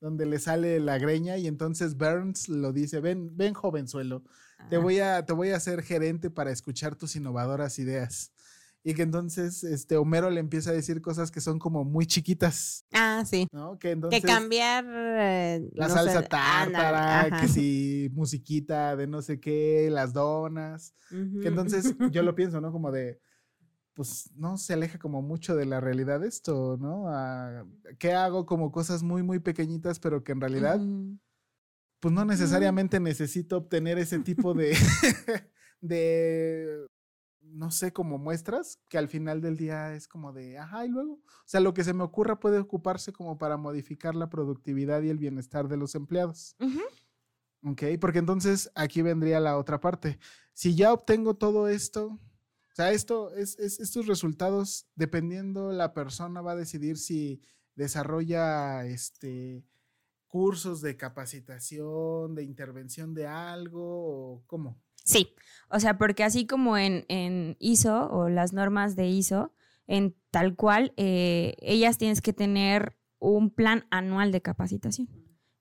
[0.00, 4.22] donde le sale la greña y entonces Burns lo dice, ven, ven jovenzuelo,
[4.68, 8.32] te voy a, te voy a hacer gerente para escuchar tus innovadoras ideas.
[8.82, 12.86] Y que entonces este Homero le empieza a decir cosas que son como muy chiquitas,
[12.92, 13.46] Ah, sí.
[13.52, 13.78] ¿no?
[13.78, 19.20] Que entonces que cambiar eh, la no salsa sé, tártara, que si musiquita de no
[19.20, 20.94] sé qué, las donas.
[21.10, 22.72] Que entonces yo lo pienso, ¿no?
[22.72, 23.20] Como de,
[23.92, 27.04] pues no se aleja como mucho de la realidad esto, ¿no?
[27.08, 27.66] Ah,
[27.98, 30.80] ¿Qué hago como cosas muy, muy pequeñitas, pero que en realidad,
[32.00, 34.70] pues no necesariamente necesito obtener ese tipo de,
[35.82, 36.86] de,
[37.52, 41.14] no sé, como muestras, que al final del día es como de, ajá, y luego,
[41.14, 45.10] o sea, lo que se me ocurra puede ocuparse como para modificar la productividad y
[45.10, 46.56] el bienestar de los empleados.
[46.60, 46.80] Ujú.
[47.72, 50.18] Ok, porque entonces aquí vendría la otra parte.
[50.54, 56.40] Si ya obtengo todo esto, o sea, esto es, es- estos resultados, dependiendo la persona,
[56.40, 57.42] va a decidir si
[57.74, 59.64] desarrolla este
[60.26, 63.82] cursos de capacitación, de intervención de algo,
[64.36, 64.80] o cómo.
[65.04, 65.34] Sí,
[65.70, 69.52] o sea, porque así como en, en ISO o las normas de ISO,
[69.86, 75.08] en tal cual, eh, ellas tienes que tener un plan anual de capacitación.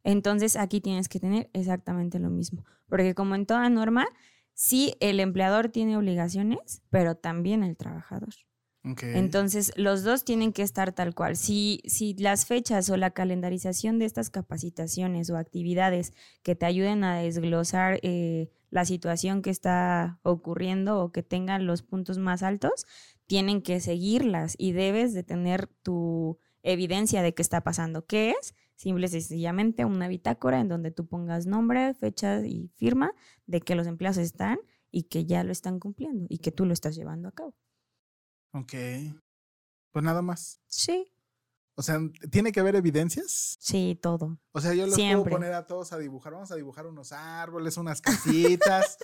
[0.03, 4.07] Entonces aquí tienes que tener exactamente lo mismo, porque como en toda norma,
[4.53, 8.33] sí el empleador tiene obligaciones, pero también el trabajador.
[8.83, 11.35] Entonces, los dos tienen que estar tal cual.
[11.35, 17.03] Si, si las fechas o la calendarización de estas capacitaciones o actividades que te ayuden
[17.03, 22.85] a desglosar eh, la situación que está ocurriendo o que tengan los puntos más altos,
[23.25, 28.05] tienen que seguirlas y debes de tener tu evidencia de qué está pasando.
[28.05, 28.55] ¿Qué es?
[28.75, 33.11] Simple y sencillamente una bitácora en donde tú pongas nombre, fecha y firma
[33.45, 34.59] de que los empleados están
[34.91, 37.53] y que ya lo están cumpliendo y que tú lo estás llevando a cabo.
[38.53, 38.73] Ok.
[39.91, 40.61] Pues nada más.
[40.65, 41.11] Sí.
[41.79, 41.97] O sea,
[42.29, 43.55] ¿tiene que haber evidencias?
[43.57, 44.37] Sí, todo.
[44.51, 45.29] O sea, yo los Siempre.
[45.29, 46.33] puedo poner a todos a dibujar.
[46.33, 48.97] Vamos a dibujar unos árboles, unas casitas.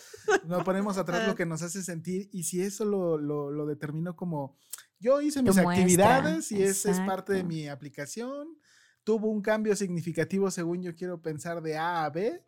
[0.45, 2.27] nos ponemos atrás lo que nos hace sentir.
[2.33, 4.57] Y si eso lo, lo, lo determino como
[4.99, 8.57] yo hice mis muestra, actividades y ese es parte de mi aplicación.
[9.05, 12.43] Tuvo un cambio significativo según yo quiero pensar de A a B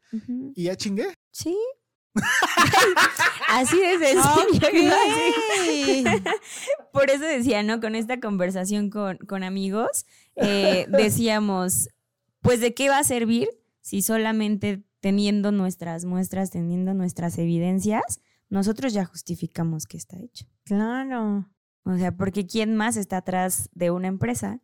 [0.55, 1.13] y ya chingué.
[1.31, 1.57] Sí.
[3.49, 4.91] Así de sencillo.
[5.65, 6.23] decir.
[6.91, 7.79] Por eso decía, ¿no?
[7.79, 11.89] Con esta conversación con, con amigos, eh, decíamos,
[12.41, 13.49] pues de qué va a servir
[13.81, 20.45] si solamente teniendo nuestras muestras, teniendo nuestras evidencias, nosotros ya justificamos que está hecho.
[20.63, 21.49] Claro.
[21.83, 24.61] O sea, porque ¿quién más está atrás de una empresa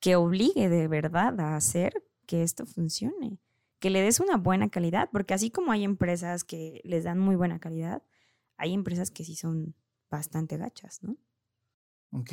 [0.00, 3.38] que obligue de verdad a hacer que esto funcione?
[3.80, 7.34] Que le des una buena calidad, porque así como hay empresas que les dan muy
[7.34, 8.02] buena calidad,
[8.56, 9.74] hay empresas que sí son
[10.10, 11.16] bastante gachas, ¿no?
[12.12, 12.32] Ok.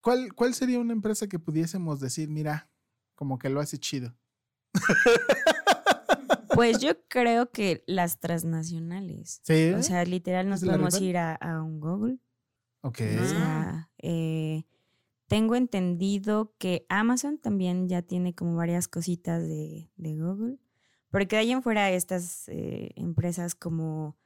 [0.00, 2.70] ¿Cuál, ¿Cuál sería una empresa que pudiésemos decir, mira,
[3.14, 4.16] como que lo hace chido?
[6.54, 9.40] Pues yo creo que las transnacionales.
[9.44, 9.70] Sí.
[9.72, 12.18] O sea, literal nos ¿Es la podemos ir a, a un Google.
[12.82, 12.98] ok.
[13.22, 14.64] O sea, eh,
[15.30, 20.58] tengo entendido que Amazon también ya tiene como varias cositas de, de Google.
[21.08, 24.18] Porque de ahí en fuera estas eh, empresas como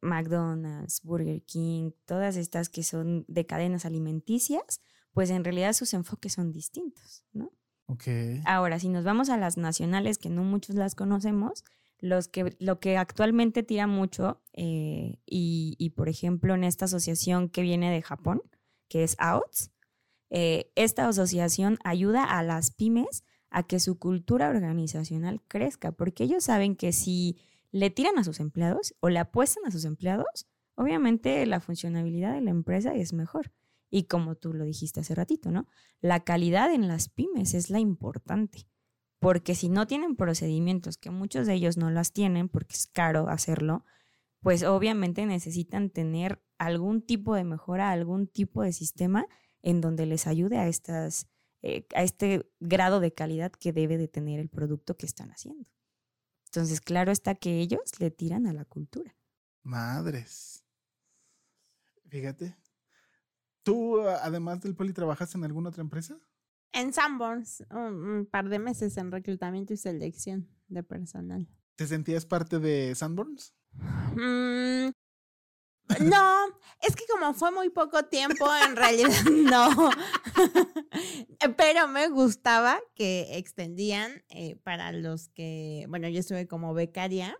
[0.00, 4.82] McDonald's, Burger King, todas estas que son de cadenas alimenticias,
[5.12, 7.52] pues en realidad sus enfoques son distintos, ¿no?
[7.86, 8.08] ok.
[8.44, 11.62] Ahora, si nos vamos a las nacionales, que no muchos las conocemos,
[12.00, 17.50] los que, lo que actualmente tira mucho, eh, y, y, por ejemplo en esta asociación
[17.50, 18.42] que viene de Japón,
[18.88, 19.70] que es OUTS,
[20.30, 26.44] eh, esta asociación ayuda a las pymes a que su cultura organizacional crezca, porque ellos
[26.44, 27.36] saben que si
[27.72, 32.40] le tiran a sus empleados o le apuestan a sus empleados, obviamente la funcionabilidad de
[32.40, 33.52] la empresa es mejor.
[33.90, 35.66] Y como tú lo dijiste hace ratito, ¿no?
[36.00, 38.68] La calidad en las pymes es la importante,
[39.18, 43.28] porque si no tienen procedimientos, que muchos de ellos no las tienen porque es caro
[43.28, 43.84] hacerlo,
[44.42, 49.26] pues obviamente necesitan tener algún tipo de mejora, algún tipo de sistema
[49.62, 51.26] en donde les ayude a estas
[51.62, 55.68] eh, a este grado de calidad que debe de tener el producto que están haciendo.
[56.46, 59.14] Entonces, claro está que ellos le tiran a la cultura.
[59.62, 60.64] Madres.
[62.08, 62.56] Fíjate.
[63.62, 66.16] ¿Tú, además del poli, trabajaste en alguna otra empresa?
[66.72, 71.46] En Sanborns, un, un par de meses en reclutamiento y selección de personal.
[71.76, 73.54] ¿Te sentías parte de Sanborns?
[73.72, 74.90] Mm,
[75.98, 76.46] no,
[76.82, 79.90] es que como fue muy poco tiempo, en realidad no.
[81.56, 87.36] Pero me gustaba que extendían eh, para los que, bueno, yo estuve como becaria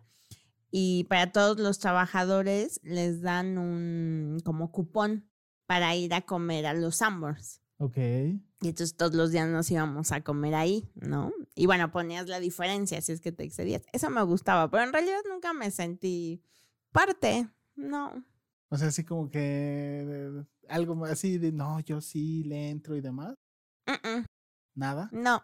[0.70, 5.28] y para todos los trabajadores les dan un como cupón
[5.66, 7.60] para ir a comer a los Sanborns.
[7.78, 7.96] Ok.
[7.96, 11.32] Y entonces todos los días nos íbamos a comer ahí, ¿no?
[11.54, 13.82] Y bueno, ponías la diferencia si es que te excedías.
[13.92, 16.42] Eso me gustaba, pero en realidad nunca me sentí
[16.92, 18.22] parte, no.
[18.70, 23.34] O sea, así como que algo así de, no, yo sí le entro y demás.
[23.86, 24.24] Mm,
[24.76, 25.08] Nada.
[25.12, 25.42] mm, no.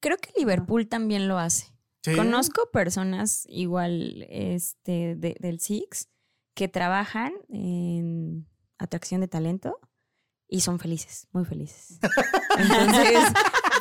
[0.00, 1.72] Creo que Liverpool también lo hace.
[2.02, 2.14] Sí.
[2.16, 6.08] Conozco personas igual este, de- del Six
[6.54, 8.46] que trabajan en
[8.78, 9.78] atracción de talento
[10.48, 11.98] y son felices, muy felices.
[12.58, 13.24] Entonces,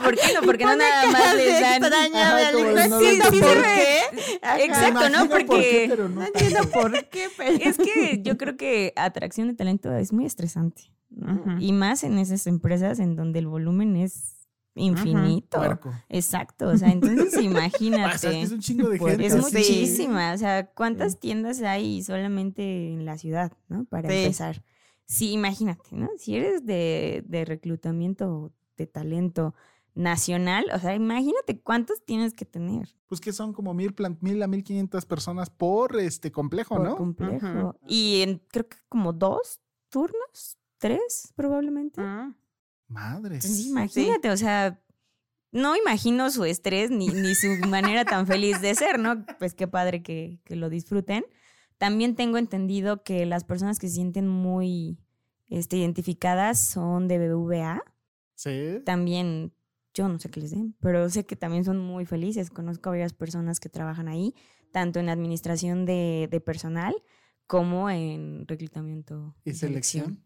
[0.03, 0.41] ¿por qué no?
[0.41, 1.83] Porque no nada más les dan.
[1.83, 3.99] extraña Ajá, como No no entiendo lo por qué.
[4.41, 4.59] Ajá.
[4.59, 5.25] Exacto, ¿no?
[5.25, 8.57] Imagino por qué, Porque pero no No entiendo por qué, pero es que yo creo
[8.57, 10.91] que atracción de talento es muy estresante.
[11.09, 11.59] ¿no?
[11.59, 15.57] Y más en esas empresas en donde el volumen es infinito.
[15.59, 15.93] Puerco.
[16.09, 18.41] Exacto, o sea, entonces o sea, imagínate.
[18.41, 19.25] es un chingo de gente.
[19.27, 19.39] Es Sí.
[19.41, 23.85] muchísima, o sea, ¿cuántas tiendas hay solamente en la ciudad, no?
[23.85, 24.15] Para Sí.
[24.15, 24.63] empezar.
[25.05, 26.09] Sí, imagínate, ¿no?
[26.17, 29.53] Si eres de, de reclutamiento de talento
[29.95, 34.41] nacional, o sea, imagínate cuántos tienes que tener Pues que son como mil, plan- mil
[34.41, 36.95] a mil quinientas personas por este complejo, por ¿no?
[36.95, 37.75] complejo.
[37.87, 42.01] Y en, creo que como dos turnos, tres probablemente.
[42.01, 42.35] Mm.
[42.87, 43.45] Madres.
[43.45, 44.81] Entonces, imagínate, o sea,
[45.51, 49.23] no imagino su estrés ni, ni su manera tan feliz de ser, ¿no?
[49.37, 51.23] Pues qué padre que, que lo disfruten.
[51.77, 54.97] También tengo entendido que las personas que se sienten muy
[55.47, 57.83] este, identificadas son de BBVA.
[58.35, 58.81] Sí.
[58.85, 59.53] También,
[59.93, 62.49] yo no sé qué les den, pero sé que también son muy felices.
[62.49, 64.33] Conozco a varias personas que trabajan ahí,
[64.71, 66.95] tanto en administración de, de personal
[67.47, 70.23] como en reclutamiento Y selección.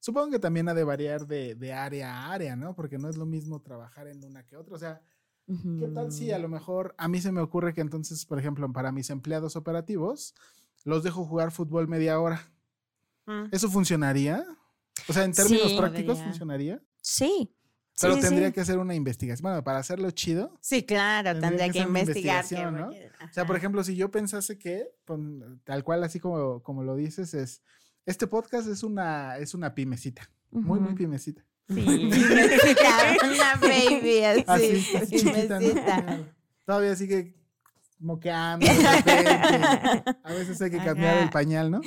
[0.00, 2.74] Supongo que también ha de variar de, de área a área, ¿no?
[2.74, 4.74] Porque no es lo mismo trabajar en una que otra.
[4.74, 5.02] O sea,
[5.46, 8.70] ¿qué tal si a lo mejor a mí se me ocurre que entonces, por ejemplo,
[8.72, 10.34] para mis empleados operativos,
[10.84, 12.50] los dejo jugar fútbol media hora?
[13.26, 13.46] Mm.
[13.52, 14.44] ¿Eso funcionaría?
[15.08, 15.76] O sea, en términos Sí.
[15.78, 16.82] prácticos funcionaría.
[17.00, 17.54] Sí.
[18.00, 18.54] Pero sí, tendría sí.
[18.54, 19.42] que hacer una investigación.
[19.42, 20.56] Bueno, para hacerlo chido.
[20.60, 22.44] Sí, claro, Tendría tendría que investigar.
[22.72, 22.88] ¿no?
[22.90, 24.88] O sea, por ejemplo, si yo pensase que,
[25.64, 27.62] tal cual así como, como lo dices, es,
[28.06, 30.98] este podcast es una, es una pymecita, muy, muy Ujú.
[30.98, 31.44] pymecita.
[31.68, 31.74] Sí.
[31.84, 34.44] Pimecita, una baby así.
[34.96, 35.32] Así, ¿no?
[35.32, 36.34] pimecita.
[36.64, 37.34] Todavía sigue
[37.98, 38.66] moqueando.
[40.24, 41.80] A veces hay que cambiar el pañal, ¿no?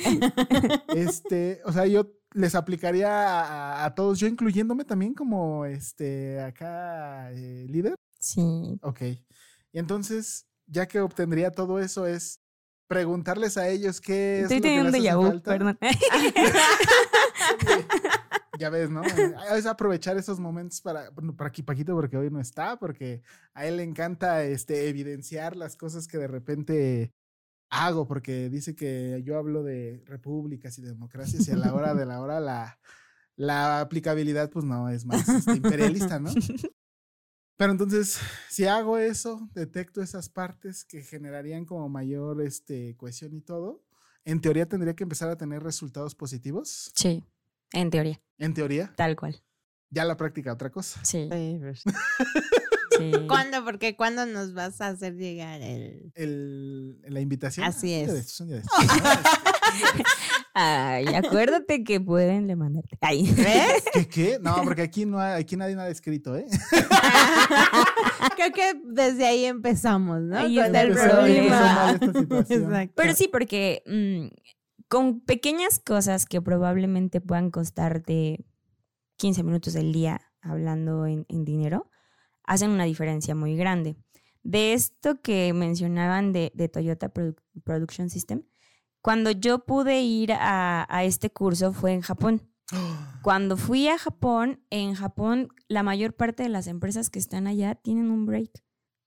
[0.95, 7.31] Este, o sea, yo les aplicaría a, a todos, yo incluyéndome también como este acá
[7.31, 7.95] eh, líder.
[8.19, 8.77] Sí.
[8.81, 9.01] Ok.
[9.73, 12.39] Y entonces, ya que obtendría todo eso, es
[12.87, 15.51] preguntarles a ellos qué es Estoy lo que teniendo les un hace falta.
[15.51, 15.79] perdón.
[18.61, 19.03] Ya ves, ¿no?
[19.03, 23.23] Eh, Es aprovechar esos momentos para, para aquí Paquito, porque hoy no está, porque
[23.55, 27.11] a él le encanta este, evidenciar las cosas que de repente
[27.71, 32.05] hago, porque dice que yo hablo de repúblicas y democracias y a la hora de
[32.05, 32.79] la hora la,
[33.35, 36.29] la aplicabilidad, pues no, es más este, imperialista, ¿no?
[37.57, 43.41] Pero entonces, si hago eso, detecto esas partes que generarían como mayor este, cohesión y
[43.41, 43.83] todo,
[44.23, 46.91] en teoría tendría que empezar a tener resultados positivos.
[46.93, 47.23] Sí,
[47.73, 49.41] en teoría, En teoría, tal cual.
[49.89, 50.99] ya la práctica otra cosa.
[51.03, 51.27] Sí.
[51.31, 51.83] Sí, pues.
[52.97, 53.11] sí.
[53.27, 53.63] ¿Cuándo?
[53.63, 56.11] Porque ¿cuándo nos vas a hacer llegar el...?
[56.15, 57.65] El, la invitación.
[57.65, 58.09] Así es.
[58.09, 59.09] estos, un día de estos, un día
[59.87, 60.13] de estos.
[60.53, 62.97] Ay, acuérdate que pueden le mandarte.
[62.99, 63.31] Ay.
[63.37, 63.85] ¿Ves?
[63.93, 64.37] ¿Qué, qué?
[64.41, 66.45] No, porque aquí no hay, aquí nadie nada escrito, ¿eh?
[68.35, 70.37] Creo que desde ahí empezamos, ¿no?
[70.37, 71.97] Ahí Con el problema.
[72.95, 74.27] Pero sí, porque mm,
[74.91, 78.45] con pequeñas cosas que probablemente puedan costarte
[79.15, 81.89] 15 minutos del día hablando en, en dinero,
[82.43, 83.95] hacen una diferencia muy grande.
[84.43, 88.43] De esto que mencionaban de, de Toyota Produ- Production System,
[89.01, 92.41] cuando yo pude ir a, a este curso fue en Japón.
[93.23, 97.75] Cuando fui a Japón, en Japón la mayor parte de las empresas que están allá
[97.75, 98.51] tienen un break.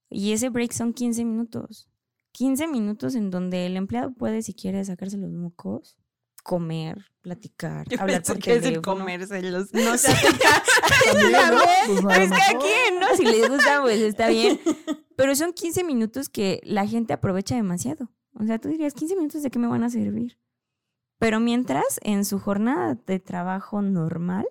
[0.09, 1.89] Y ese break son 15 minutos.
[2.35, 5.97] 15 minutos en donde el empleado puede, si quiere, sacarse los mocos,
[6.43, 8.97] comer, platicar, Yo hablar por que es el teléfono.
[8.99, 9.73] comérselos.
[9.73, 10.09] No sé.
[11.11, 11.61] También, ¿no?
[11.87, 12.61] Pues, Pues cada mejor.
[12.61, 13.07] quien, ¿no?
[13.15, 14.59] Si les gusta, pues está bien.
[15.15, 18.11] Pero son 15 minutos que la gente aprovecha demasiado.
[18.33, 20.37] O sea, tú dirías, 15 minutos de qué me van a servir.
[21.17, 24.45] Pero mientras, en su jornada de trabajo normal,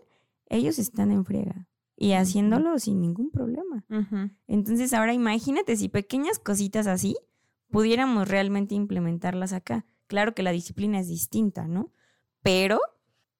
[0.48, 3.84] ellos están en friega y haciéndolo sin ningún problema.
[3.90, 4.30] Ujú.
[4.46, 7.14] Entonces, ahora imagínate si pequeñas cositas así
[7.70, 9.86] pudiéramos realmente implementarlas acá.
[10.06, 11.92] Claro que la disciplina es distinta, ¿no?
[12.42, 12.80] Pero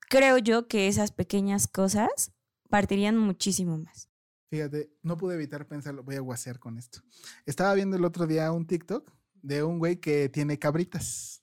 [0.09, 2.33] creo yo que esas pequeñas cosas
[2.69, 4.09] partirían muchísimo más.
[4.51, 7.01] Fíjate, no pude evitar pensarlo, voy a guasear con esto.
[7.45, 9.11] Estaba viendo el otro día un TikTok
[9.43, 11.34] de un güey que tiene cabritas.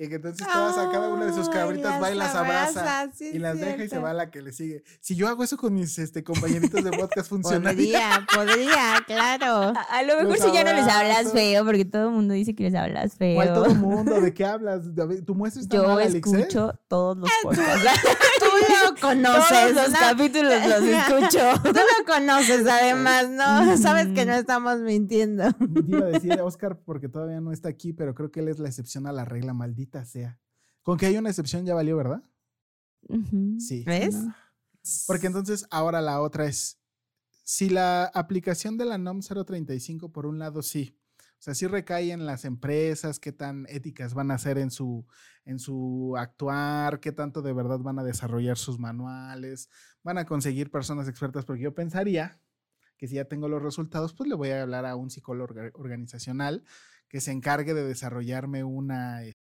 [0.00, 3.10] Y que entonces todas a cada una de sus cabritas va y las abraza.
[3.12, 4.84] sí, y las deja y se va a la que le sigue.
[5.00, 8.24] Si yo hago eso con mis este, compañeritos de podcast, funcionaría.
[8.32, 9.72] Podría, podría, claro.
[9.76, 12.34] A, a lo mejor Los si ya no les hablas feo, porque todo el mundo
[12.34, 13.34] dice que les hablas feo.
[13.34, 14.20] ¿Cuál todo mundo?
[14.20, 14.82] ¿De qué hablas?
[15.26, 16.18] ¿Tú muestras Yo mal, Alex, eh?
[16.18, 18.00] escucho todos los podcasts.
[18.66, 19.48] Tú lo conoces.
[19.48, 19.98] todos los ¿no?
[19.98, 21.62] capítulos los escucho.
[21.62, 23.76] Tú lo conoces, además, ¿no?
[23.78, 25.44] Sabes que no estamos mintiendo.
[25.86, 28.68] Iba a decir Oscar porque todavía no está aquí, pero creo que él es la
[28.68, 30.38] excepción a la regla, maldita sea.
[30.82, 32.22] Con que hay una excepción ya valió, ¿verdad?
[33.58, 33.84] Sí.
[33.84, 34.16] ¿Ves?
[35.06, 36.78] Porque entonces ahora la otra es,
[37.44, 40.98] si la aplicación de la NOM 035 por un lado sí,
[41.38, 45.06] o sea, sí recae en las empresas, qué tan éticas van a ser en su,
[45.44, 49.68] en su actuar, qué tanto de verdad van a desarrollar sus manuales,
[50.02, 52.40] van a conseguir personas expertas, porque yo pensaría
[52.96, 55.70] que si ya tengo los resultados, pues le voy a hablar a un psicólogo orga-
[55.74, 56.64] organizacional
[57.08, 59.32] que se encargue de desarrollarme una, eh,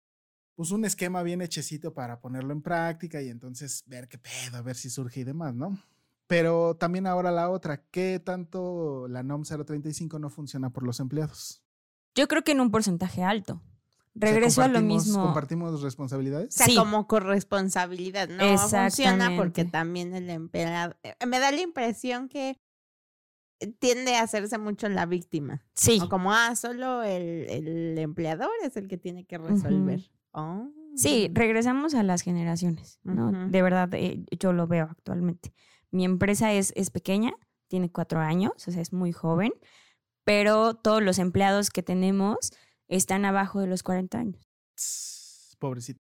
[0.56, 4.62] pues un esquema bien hechecito para ponerlo en práctica y entonces ver qué pedo, a
[4.62, 5.82] ver si surge y demás, ¿no?
[6.28, 11.64] Pero también ahora la otra, ¿qué tanto la NOM 035 no funciona por los empleados?
[12.18, 13.54] Yo creo que en un porcentaje alto.
[13.54, 15.24] O sea, Regreso a lo mismo.
[15.24, 16.50] ¿Compartimos responsabilidades?
[16.50, 16.76] O sea, Sí.
[16.76, 22.60] como corresponsabilidad, no funciona porque también el empleado, eh, me da la impresión que
[23.80, 25.64] tiende a hacerse mucho la víctima.
[25.74, 26.00] Sí.
[26.02, 30.10] O como, ah, solo el, el empleador es el que tiene que resolver.
[30.32, 30.70] Oh.
[30.96, 33.50] Sí, regresamos a las generaciones, ¿no?
[33.50, 35.54] De verdad, eh, yo lo veo actualmente.
[35.92, 37.34] Mi empresa es, es pequeña,
[37.68, 39.54] tiene cuatro años, o sea, es muy joven,
[40.28, 42.52] pero todos los empleados que tenemos
[42.90, 45.56] están abajo de los 40 años.
[45.58, 46.02] Pobrecito.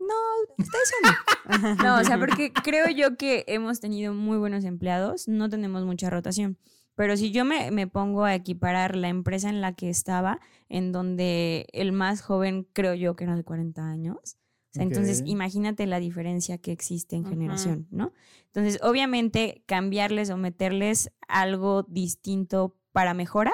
[0.00, 0.14] No,
[0.56, 1.76] hasta eso no.
[1.84, 6.08] No, o sea, porque creo yo que hemos tenido muy buenos empleados, no tenemos mucha
[6.08, 6.56] rotación.
[6.94, 10.90] Pero si yo me, me pongo a equiparar la empresa en la que estaba, en
[10.90, 15.84] donde el más joven creo yo que era de 40 años, o sea, entonces imagínate
[15.84, 18.14] la diferencia que existe en generación, ¿no?
[18.46, 23.52] Entonces, obviamente, cambiarles o meterles algo distinto para mejora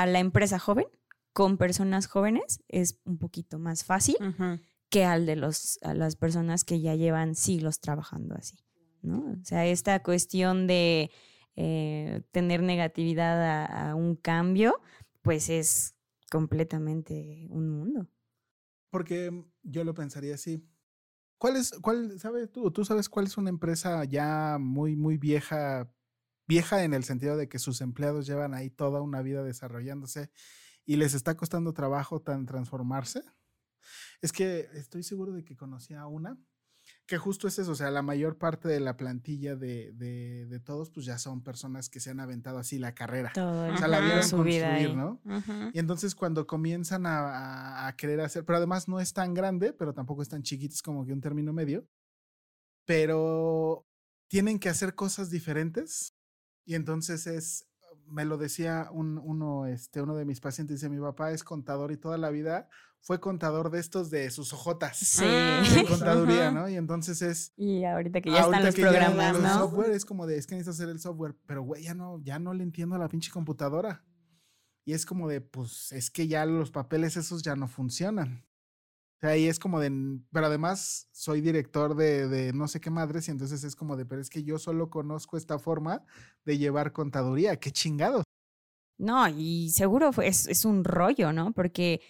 [0.00, 0.86] a la empresa joven
[1.32, 4.16] con personas jóvenes es un poquito más fácil
[4.88, 8.58] que al de los, a las personas que ya llevan siglos trabajando así,
[9.00, 9.36] ¿no?
[9.40, 11.10] O sea, esta cuestión de
[11.56, 14.80] eh, tener negatividad a, a un cambio,
[15.22, 15.94] pues es
[16.30, 18.08] completamente un mundo.
[18.90, 20.62] Porque yo lo pensaría así.
[21.38, 25.90] ¿Cuál es, cuál, sabe tú, tú sabes cuál es una empresa ya muy, muy vieja,
[26.46, 30.30] vieja en el sentido de que sus empleados llevan ahí toda una vida desarrollándose
[30.84, 33.22] y les está costando trabajo tan transformarse?
[34.20, 36.36] Es que estoy seguro de que conocía a una
[37.06, 40.60] que justo es eso, o sea, la mayor parte de la plantilla de, de, de
[40.60, 43.30] todos, pues ya son personas que se han aventado así la carrera.
[43.34, 44.96] Todo O sea, la vieron su vida construir, ahí.
[44.96, 45.20] ¿no?
[45.72, 49.72] Y entonces cuando comienzan a, a- a querer hacer, pero además no es tan grande,
[49.72, 51.86] pero tampoco es tan chiquito, es como que un término medio,
[52.84, 53.86] pero
[54.28, 56.14] tienen que hacer cosas diferentes.
[56.64, 57.66] Y entonces es,
[58.06, 61.92] me lo decía un- uno, este, uno de mis pacientes, dice, mi papá es contador
[61.92, 62.68] y toda la vida
[63.00, 64.96] fue contador de estos de sus ojotas.
[64.98, 65.24] Sí.
[65.24, 66.50] De contaduría.
[66.52, 66.68] ¿no?
[66.68, 67.52] Y entonces es...
[67.56, 69.58] Y ahorita que ya ahorita están los que ya programas, los ¿no?
[69.58, 72.38] software es como de, es que necesito hacer el software, pero güey, ya no, ya
[72.38, 74.04] no le entiendo a la pinche computadora.
[74.84, 78.44] Y es como de, pues, es que ya los papeles esos ya no funcionan.
[79.22, 82.90] O sea, y es como de, pero además soy director de, de no sé qué
[82.90, 86.04] madres, y entonces es como de, pero es que yo solo conozco esta forma
[86.44, 88.24] de llevar contaduría, qué chingados.
[88.98, 91.52] No, y seguro es, es un rollo, ¿no?
[91.52, 92.00] Porque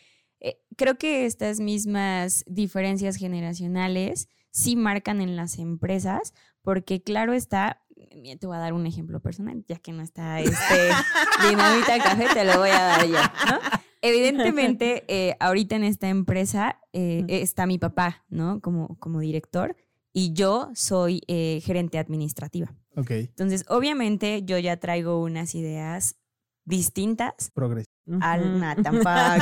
[0.40, 6.32] eh, creo que estas mismas diferencias generacionales sí marcan en las empresas,
[6.62, 7.82] porque claro está,
[8.16, 10.54] mira, te voy a dar un ejemplo personal, ya que no está este
[11.46, 13.60] dinamita café, te lo voy a dar yo, ¿no?
[14.02, 18.60] Evidentemente, eh, ahorita en esta empresa eh, está mi papá, ¿no?
[18.60, 19.76] Como, como director,
[20.12, 22.74] y yo soy eh, gerente administrativa.
[22.96, 26.16] Ok, Entonces, obviamente, yo ya traigo unas ideas
[26.64, 27.88] distintas progreso.
[28.20, 28.58] al Ujú.
[28.58, 29.08] nah, tampoco.
[29.08, 29.38] a,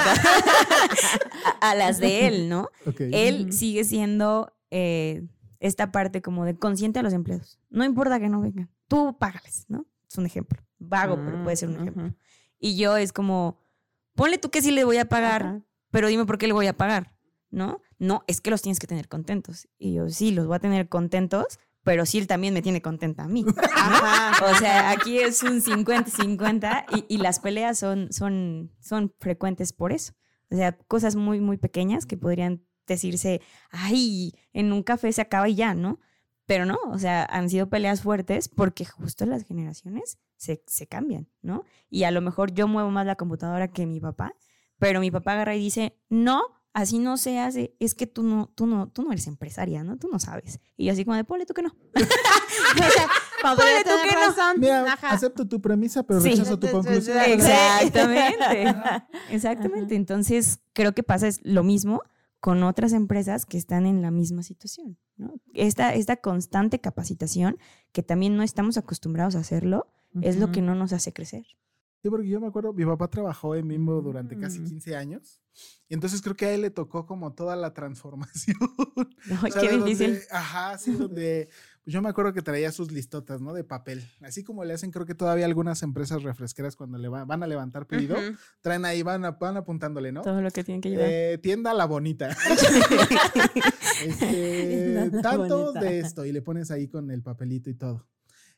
[1.60, 2.68] a las de él, ¿no?
[2.86, 3.00] Ok.
[3.12, 5.26] Él sigue siendo eh,
[5.58, 7.58] esta parte como de consciente a los empleados.
[7.68, 9.86] No importa que no vengan, tú págales, ¿no?
[10.08, 10.60] Es un ejemplo.
[10.78, 12.14] Vago, pero puede ser un ejemplo.
[12.58, 13.59] Y yo es como,
[14.20, 15.60] ponle tú que sí le voy a pagar, Ajá.
[15.90, 17.16] pero dime por qué le voy a pagar,
[17.50, 17.80] ¿no?
[17.98, 19.66] No, es que los tienes que tener contentos.
[19.78, 23.24] Y yo, sí, los voy a tener contentos, pero sí él también me tiene contenta
[23.24, 23.44] a mí.
[24.42, 29.92] O sea, aquí es un 50-50 y, y las peleas son, son, son frecuentes por
[29.92, 30.12] eso.
[30.50, 33.40] O sea, cosas muy, muy pequeñas que podrían decirse,
[33.70, 35.98] ay, en un café se acaba y ya, ¿no?
[36.50, 41.28] Pero no, o sea, han sido peleas fuertes porque justo las generaciones se, se cambian,
[41.42, 41.62] ¿no?
[41.90, 44.32] Y a lo mejor yo muevo más la computadora que mi papá,
[44.76, 46.42] pero mi papá agarra y dice, no,
[46.72, 49.96] así no se hace, es que tú no, tú no, tú no eres empresaria, ¿no?
[49.96, 50.58] Tú no sabes.
[50.76, 51.70] Y yo así como de, ponle tú que no.
[51.94, 53.08] O sea,
[53.42, 54.54] Ponle tú que no.
[54.58, 55.10] Mira, Ajá.
[55.10, 56.30] acepto tu premisa, pero Sí.
[56.30, 57.16] rechazo tu conclusión.
[57.26, 58.74] Exactamente.
[59.30, 59.94] Exactamente.
[59.94, 62.02] Entonces, creo que pasa es lo mismo
[62.40, 64.98] con otras empresas que están en la misma situación.
[65.16, 65.34] ¿no?
[65.54, 67.58] Esta, esta constante capacitación,
[67.92, 69.86] que también no estamos acostumbrados a hacerlo,
[70.22, 71.44] es lo que no nos hace crecer.
[72.02, 74.64] Sí, porque yo me acuerdo, mi papá trabajó en Bimbo durante casi Mm.
[74.68, 75.40] 15 años.
[75.86, 78.56] Y entonces creo que a él le tocó como toda la transformación.
[79.42, 80.12] Ay, O sea, qué difícil.
[80.12, 81.50] donde- ajá, sí, donde
[81.84, 83.52] pues yo me acuerdo que traía sus listotas, ¿no?
[83.54, 84.02] De papel.
[84.22, 87.46] Así como le hacen, creo que todavía algunas empresas refresqueras cuando le va- van a
[87.46, 88.16] levantar pedido,
[88.60, 90.22] traen ahí, van, a- van apuntándole, ¿no?
[90.22, 91.06] Todo lo que tienen que llevar.
[91.08, 92.36] Eh, tienda la bonita.
[94.02, 98.08] Este, tantos de esto y le pones ahí con el papelito y todo.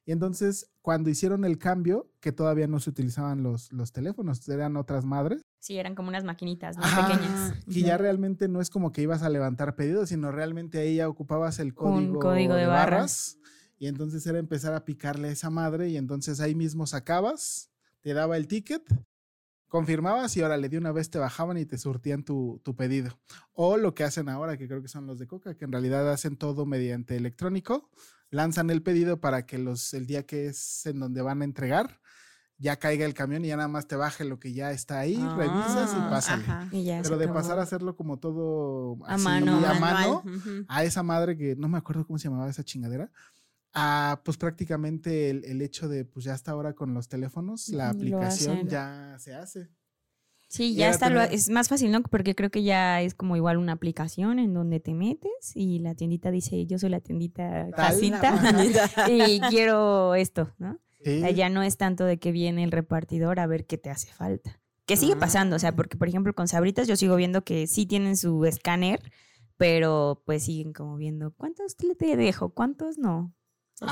[0.04, 4.76] Y entonces, cuando hicieron el cambio, que todavía no se utilizaban los, los teléfonos, eran
[4.76, 5.42] otras madres.
[5.60, 6.76] Sí, eran como unas maquinitas.
[6.78, 7.54] Ajá, Pequeñas.
[7.68, 11.08] Y ya realmente no es como que ibas a levantar pedidos, sino realmente ahí ya
[11.08, 13.38] ocupabas el código, código de barras.
[13.78, 18.14] Y entonces era empezar a picarle a esa madre y entonces ahí mismo sacabas, te
[18.14, 18.82] daba el ticket,
[19.72, 23.18] confirmabas y ahora le de una vez te bajaban y te surtían tu, tu pedido.
[23.54, 26.12] O lo que hacen ahora, que creo que son los de Coca, que en realidad
[26.12, 27.88] hacen todo mediante electrónico,
[28.30, 32.00] lanzan el pedido para que los, el día que es en donde van a entregar,
[32.58, 35.16] ya caiga el camión y ya nada más te baje lo que ya está ahí,
[35.16, 36.44] revisas y Ah, pásale.
[36.44, 36.68] ajá.
[36.70, 37.38] Y ya Pero de acabó.
[37.40, 39.66] pasar a hacerlo como todo A así, mano.
[39.66, 40.64] a mano, ujú.
[40.68, 43.10] a esa madre que no me acuerdo cómo se llamaba esa chingadera,
[43.74, 47.90] a pues prácticamente el, el hecho de pues ya hasta ahora con los teléfonos, la
[47.90, 49.68] aplicación ya se hace.
[50.48, 52.02] Sí, ya está, lo- tener- es más fácil, ¿no?
[52.02, 55.94] Porque creo que ya es como igual una aplicación en donde te metes y la
[55.94, 58.34] tiendita dice, yo soy la tiendita casita
[59.10, 60.72] y quiero esto, ¿no?
[60.72, 61.34] O sea, Sí.
[61.34, 64.60] ya no es tanto de que viene el repartidor a ver qué te hace falta.
[64.84, 67.86] Que sigue pasando, o sea, porque por ejemplo con Sabritas yo sigo viendo que sí
[67.86, 69.00] tienen su escáner,
[69.56, 72.50] pero pues siguen como viendo, ¿cuántos le te dejo?
[72.50, 73.34] ¿Cuántos no?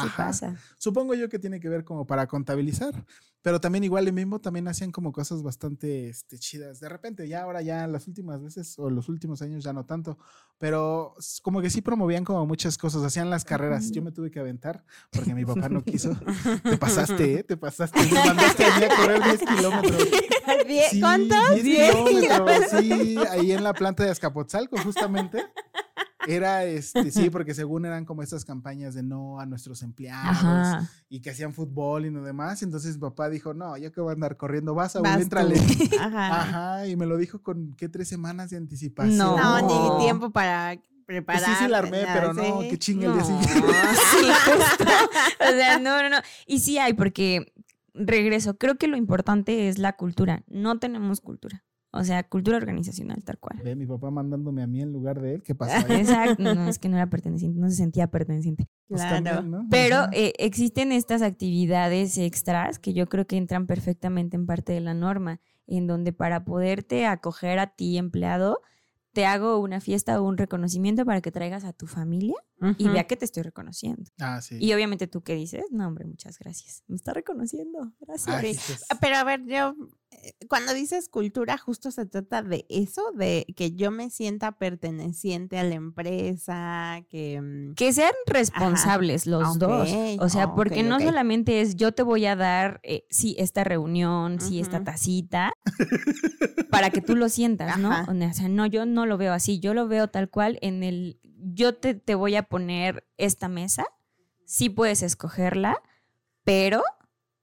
[0.02, 0.56] Sí pasa.
[0.78, 2.92] Supongo yo que tiene que ver como para contabilizar,
[3.42, 6.80] pero también igual el mismo también hacían como cosas bastante este, chidas.
[6.80, 10.18] De repente, ya ahora ya las últimas veces o los últimos años ya no tanto,
[10.58, 13.90] pero como que sí promovían como muchas cosas, hacían las carreras.
[13.90, 16.14] Yo me tuve que aventar porque mi papá no quiso.
[16.62, 17.42] Te pasaste, ¿eh?
[17.44, 17.98] Te pasaste.
[18.02, 20.08] Me mandaste a mí a correr 10 kilómetros.
[20.90, 21.50] Sí, ¿Cuántos?
[21.50, 25.44] 10 Diez kilómetros, sí, ahí en la planta de Azcapotzalco, justamente.
[26.26, 30.90] Era este, sí, porque según eran como estas campañas de no a nuestros empleados Ajá.
[31.08, 32.62] y que hacían fútbol y lo demás.
[32.62, 35.56] Entonces mi papá dijo, no, yo que voy a andar corriendo, vas a entrale.
[36.00, 36.40] Ajá.
[36.42, 39.16] Ajá, y me lo dijo con qué tres semanas de anticipación.
[39.16, 39.36] No.
[39.36, 39.98] No, No.
[39.98, 41.42] ni tiempo para Pues preparar.
[41.44, 42.68] sí, sí la armé, pero no, sí.
[42.68, 43.72] que chingue el No, día siguiente.
[44.10, 44.84] sí, justo.
[45.40, 46.16] O sea, no, no, no.
[46.46, 47.52] Y sí hay, porque
[47.94, 50.44] regreso, creo que lo importante es la cultura.
[50.48, 51.64] No tenemos cultura.
[51.92, 53.60] O sea, cultura organizacional, tal cual.
[53.64, 55.98] Ve, mi papá mandándome a mí en lugar de él, ¿qué pasó ahí?
[56.00, 56.42] Exacto.
[56.42, 58.68] No, es que no era perteneciente, no se sentía perteneciente.
[58.88, 59.24] Pues Claro.
[59.24, 59.66] también, ¿no?
[59.70, 64.80] Pero eh, existen estas actividades extras que yo creo que entran perfectamente en parte de
[64.80, 68.60] la norma, en donde para poderte acoger a ti, empleado,
[69.12, 72.34] te hago una fiesta o un reconocimiento para que traigas a tu familia
[72.78, 72.92] y Ujú.
[72.92, 74.04] vea que te estoy reconociendo.
[74.20, 74.58] Ah, sí.
[74.60, 76.84] Y obviamente tú qué dices, no hombre, muchas gracias.
[76.86, 77.92] Me está reconociendo.
[78.00, 78.86] Gracias.
[78.88, 79.74] Ay, Pero a ver, yo,
[80.48, 85.64] cuando dices cultura, justo se trata de eso, de que yo me sienta perteneciente a
[85.64, 87.40] la empresa, que...
[87.40, 89.88] mm, Que sean responsables los Ok, dos.
[90.18, 94.40] O sea, porque no solamente es yo te voy a dar, eh, sí, esta reunión,
[94.40, 95.52] sí, esta tacita,
[96.70, 97.92] para que tú lo sientas, ¿no?
[97.92, 98.10] Ajá.
[98.10, 99.60] O sea, no, yo no lo veo así.
[99.60, 103.84] Yo lo veo tal cual en el, yo te, te voy a poner esta mesa,
[104.44, 105.80] sí puedes escogerla,
[106.44, 106.82] pero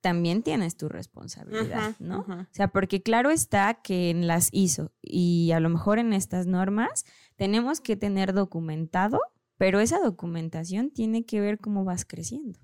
[0.08, 2.20] también tienes tu responsabilidad, ¿no?
[2.22, 6.47] O sea, porque claro está que en las ISO y a lo mejor en estas
[6.47, 7.03] normas
[7.36, 9.20] tenemos que tener documentado,
[9.58, 12.58] pero esa documentación tiene que ver cómo vas creciendo.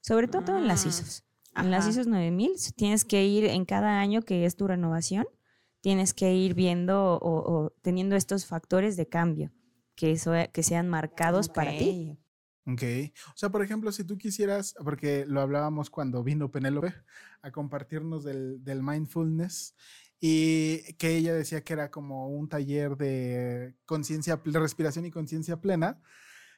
[0.00, 1.24] Sobre todo en las Mm, ISOs.
[1.56, 1.86] En las.
[1.86, 5.26] ISOs 9000 tienes que ir en cada año que es tu renovación,
[5.82, 9.52] tienes que ir viendo o, o teniendo estos factores de cambio
[9.94, 12.16] que, eso, que sean marcados para ti.
[12.70, 12.82] Ok.
[13.28, 16.94] O sea, por ejemplo, si tú quisieras, porque lo hablábamos cuando vino Penélope
[17.40, 19.74] a compartirnos del, del mindfulness
[20.20, 25.60] y que ella decía que era como un taller de conciencia, de respiración y conciencia
[25.60, 26.02] plena.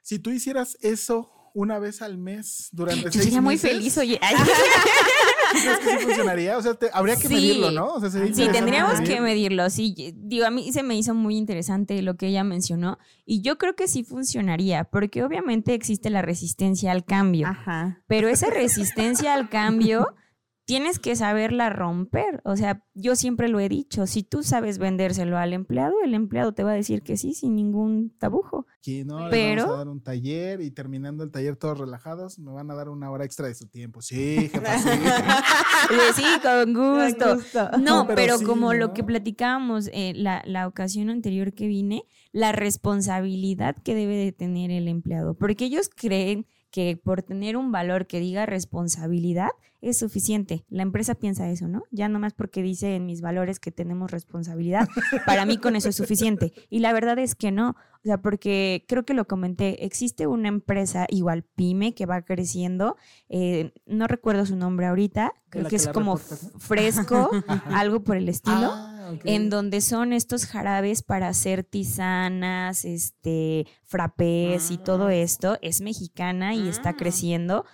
[0.03, 4.19] Si tú hicieras eso una vez al mes durante Yo seis sería muy feliz, oye.
[5.51, 6.57] ¿crees que sí funcionaría?
[6.59, 7.35] O sea, te- habría que Sí.
[7.35, 7.87] medirlo, ¿no?
[7.95, 9.23] O sea, sería Sí, tendríamos que medir.
[9.23, 9.71] medirlo.
[9.71, 13.43] Sí, y- digo, a mí se me hizo muy interesante lo que ella mencionó y
[13.43, 18.03] yo creo que sí funcionaría, porque obviamente existe la resistencia al cambio, Ajá.
[18.07, 20.15] pero esa resistencia al cambio
[20.71, 22.41] tienes que saberla romper.
[22.45, 26.53] O sea, yo siempre lo he dicho, si tú sabes vendérselo al empleado, el empleado
[26.53, 28.67] te va a decir que sí sin ningún tabujo.
[28.83, 32.53] Que no, Pero- vamos a dar un taller y terminando el taller todos relajados, me
[32.53, 34.01] van a dar una hora extra de su tiempo.
[34.01, 34.89] Sí, jefa, sí.
[36.43, 37.35] Con gusto.
[37.35, 37.71] Gusto.
[37.73, 41.67] No, No, pero pero, sí, como lo que platicábamos eh, la, la ocasión anterior que
[41.67, 47.57] vine, la responsabilidad que debe de tener el empleado, porque ellos creen que por tener
[47.57, 49.49] un valor que diga responsabilidad
[49.81, 50.65] es suficiente.
[50.69, 51.85] La empresa piensa eso, ¿no?
[51.91, 54.89] Ya nomás porque dice en mis valores que tenemos responsabilidad,
[55.27, 56.53] para mí con eso es suficiente.
[56.69, 60.49] Y la verdad es que no, o sea, porque creo que lo comenté, existe una
[60.49, 62.97] empresa igual pyme que va creciendo,
[63.29, 66.59] eh, no recuerdo su nombre ahorita, creo que que es como reportas, ¿no?
[66.61, 67.31] fresco,
[67.75, 74.71] algo por el estilo Ah, en donde son estos jarabes para hacer tisanas, este, frappés
[74.71, 75.15] y todo Ah.
[75.15, 76.97] esto, es mexicana y está Ah.
[76.97, 77.65] creciendo.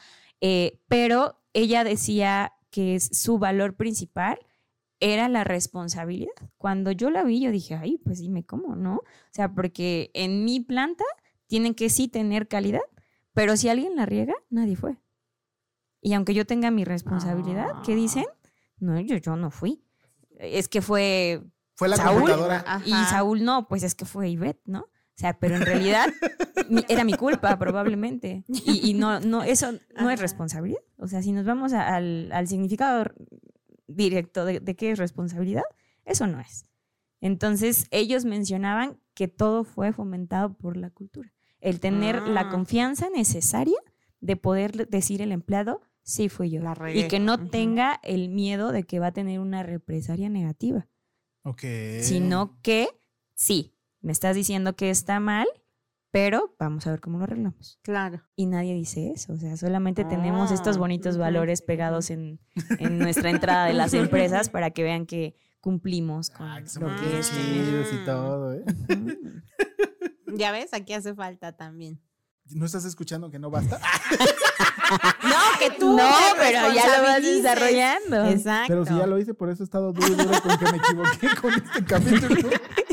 [0.41, 4.39] Eh, pero ella decía que su valor principal
[5.01, 6.33] era la responsabilidad.
[6.59, 8.97] Cuando yo la vi, yo dije, ay, pues dime cómo, ¿no?
[8.97, 11.05] O sea, porque en mi planta
[11.47, 12.83] tienen que sí tener calidad,
[13.33, 14.99] pero si alguien la riega, nadie fue.
[16.03, 18.27] Y aunque yo tenga mi responsabilidad, ¿qué dicen?
[18.79, 19.83] No, yo, yo no fui.
[20.39, 21.43] Es que fue
[21.75, 22.21] Fue la Saúl.
[22.23, 22.83] computadora.
[22.85, 24.89] y Saúl no, pues es que fue Ivette, ¿no?
[25.17, 26.09] O sea, pero en realidad
[26.69, 28.45] mi- era mi culpa probablemente.
[28.49, 30.81] Y, y no, no, eso no es responsabilidad.
[30.99, 33.05] O sea, si nos vamos a- al, al significado
[33.87, 35.65] directo de, de qué es responsabilidad,
[36.05, 36.65] eso no es.
[37.21, 41.33] Entonces, ellos mencionaban que todo fue fomentado por la cultura.
[41.61, 42.49] El tener la Ah.
[42.51, 43.79] confianza necesaria
[44.21, 46.61] de poder decir el empleado, sí fui yo.
[46.61, 50.87] La Y que no tenga el miedo de que va a tener una represalia negativa
[51.43, 51.63] Ok.
[52.03, 52.89] sino que
[53.35, 53.73] sí,
[54.07, 55.49] me estás diciendo que está mal,
[56.13, 57.81] pero vamos a ver cómo lo arreglamos.
[57.83, 58.23] Claro.
[58.37, 62.39] Y nadie dice eso, o sea, solamente tenemos estos Ah, bonitos valores pegados en,
[62.79, 66.87] en nuestra entrada de las empresas para que vean que cumplimos con Ah, que lo
[66.95, 68.65] que es chidos y todo, ¿eh?
[70.37, 72.01] Ya ves, aquí hace falta también.
[72.51, 73.81] ¿No estás escuchando que no basta?
[75.25, 75.97] No, que tú.
[75.97, 78.27] No, pero ya lo vas desarrollando.
[78.27, 78.69] Exacto.
[78.69, 80.77] Pero si ya lo hice, por eso he estado duro y duro con que me
[80.79, 82.51] equivoqué con este capítulo.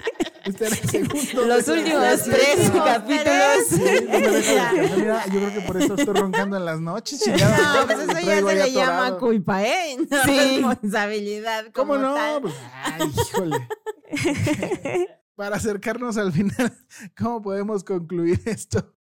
[0.44, 1.46] Este era el segundo.
[1.46, 3.68] Los últimos tres capítulos.
[3.70, 7.80] Sí, no yo creo que por eso estoy roncando en las noches, chingada.
[7.82, 9.20] No, pues eso ya se le llama atorado.
[9.20, 9.98] culpa, ¿eh?
[10.10, 10.38] No Sí.
[10.62, 11.66] responsabilidad.
[11.74, 12.14] ¿Cómo no?
[12.14, 12.42] tal.
[12.42, 13.68] Pues, ay, híjole.
[15.36, 16.72] Para acercarnos al final,
[17.18, 18.94] ¿cómo podemos concluir esto?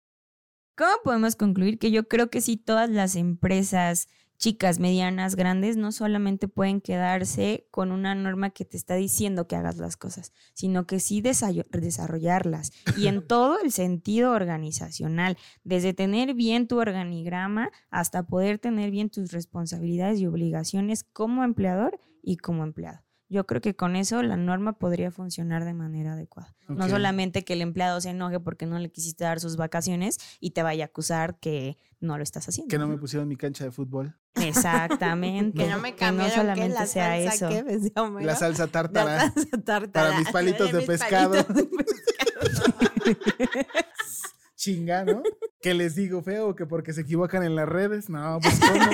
[0.76, 4.08] ¿Cómo podemos concluir que yo creo que sí todas las empresas
[4.42, 9.54] chicas, medianas, grandes, no solamente pueden quedarse con una norma que te está diciendo que
[9.54, 16.34] hagas las cosas, sino que sí desarrollarlas y en todo el sentido organizacional, desde tener
[16.34, 22.64] bien tu organigrama hasta poder tener bien tus responsabilidades y obligaciones como empleador y como
[22.64, 22.98] empleado.
[23.32, 26.54] Yo creo que con eso la norma podría funcionar de manera adecuada.
[26.68, 30.50] No solamente que el empleado se enoje porque no le quisiste dar sus vacaciones y
[30.50, 32.68] te vaya a acusar que no lo estás haciendo.
[32.70, 34.14] Que no me pusieron mi cancha de fútbol.
[34.34, 35.56] Exactamente.
[35.64, 37.48] Que no me cambiaron que solamente la sea salsa eso.
[37.48, 38.26] que decía Homero.
[38.26, 39.20] La salsa La tártara.
[39.32, 40.08] salsa tártara.
[40.08, 41.30] para mis palitos de Mis pescado.
[41.32, 43.62] palitos de pescado.
[44.56, 45.22] Chinga, ¿no?
[45.60, 48.08] Que les digo feo que porque se equivocan en las redes.
[48.10, 48.90] No, pues ¿cómo?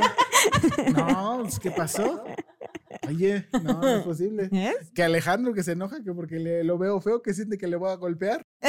[0.97, 2.25] No, pues ¿qué pasó?
[3.09, 4.49] Oye, no, no es posible.
[4.53, 4.91] ¿Es?
[4.95, 7.77] Que Alejandro que se enoja que porque le, lo veo feo que siente que le
[7.77, 8.43] voy a golpear.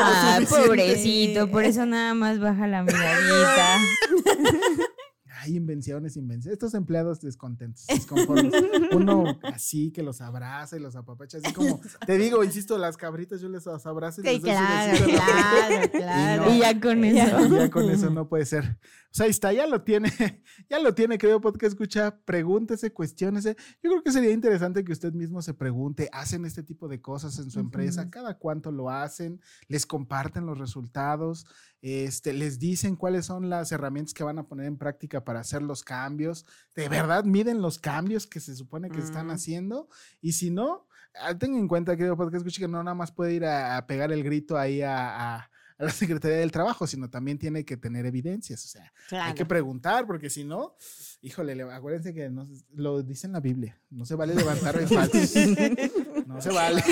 [0.00, 3.78] Ah, pobrecito, por eso nada más baja la miradita.
[5.40, 6.54] Ay, invenciones, invenciones.
[6.54, 8.52] Estos empleados descontentos, desconformes.
[8.92, 13.40] Uno así que los abraza y los apapacha, así como, te digo, insisto, las cabritas
[13.40, 15.16] yo les las abrazo y Sí, les doy su claro, frente.
[15.18, 16.44] claro, claro.
[16.46, 16.54] no.
[16.54, 17.48] Y ya con Y eso.
[17.56, 18.64] ya con eso no puede ser.
[19.10, 20.10] O sea, ahí está, ya lo tiene,
[20.68, 23.56] ya lo tiene, creo, podcast escucha, pregúntese, cuestiónese.
[23.82, 27.38] Yo creo que sería interesante que usted mismo se pregunte, ¿hacen este tipo de cosas
[27.38, 28.10] en su empresa?
[28.10, 29.40] ¿Cada cuánto lo hacen?
[29.68, 31.46] ¿Les comparten los resultados?
[31.80, 35.62] Este, ¿Les dicen cuáles son las herramientas que van a poner en práctica para hacer
[35.62, 36.44] los cambios?
[36.74, 39.88] ¿De verdad miden los cambios que se supone que están haciendo?
[40.20, 40.86] Y si no,
[41.20, 43.86] ah, tenga en cuenta, querido podcast escucha, que no nada más puede ir a, a
[43.86, 47.76] pegar el grito ahí a- a a la Secretaría del Trabajo, sino también tiene que
[47.76, 48.64] tener evidencias.
[48.64, 48.92] O sea,
[49.24, 50.74] hay que preguntar, porque si no,
[51.22, 53.80] híjole, le- acuérdense que no se- lo dice en la Biblia.
[53.90, 55.30] No se vale levantar en falsos.
[56.28, 56.84] No se vale.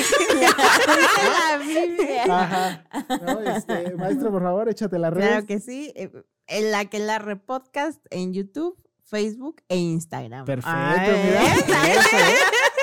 [1.51, 2.25] La Biblia.
[2.25, 2.85] Ajá.
[3.27, 5.27] No, este, maestro, por favor, échate la red.
[5.27, 5.93] Claro que sí.
[5.95, 6.11] eh,
[6.47, 10.47] En la que la repodcast en YouTube, Facebook e Instagram.
[10.47, 10.71] Perfecto,
[11.13, 12.35] ¿eh?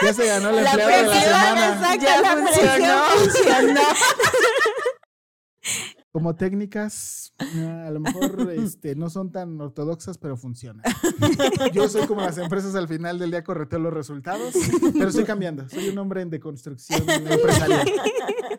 [0.03, 1.67] Ya se ganó la La empleada de la semana.
[1.73, 3.03] exacto, Ya la funcionó.
[3.17, 3.81] funcionó.
[6.13, 10.83] Como técnicas, a lo mejor este, no son tan ortodoxas, pero funcionan.
[11.73, 14.53] Yo soy como las empresas al final del día correteo los resultados,
[14.93, 15.67] pero estoy cambiando.
[15.69, 17.87] Soy un hombre en deconstrucción empresarial.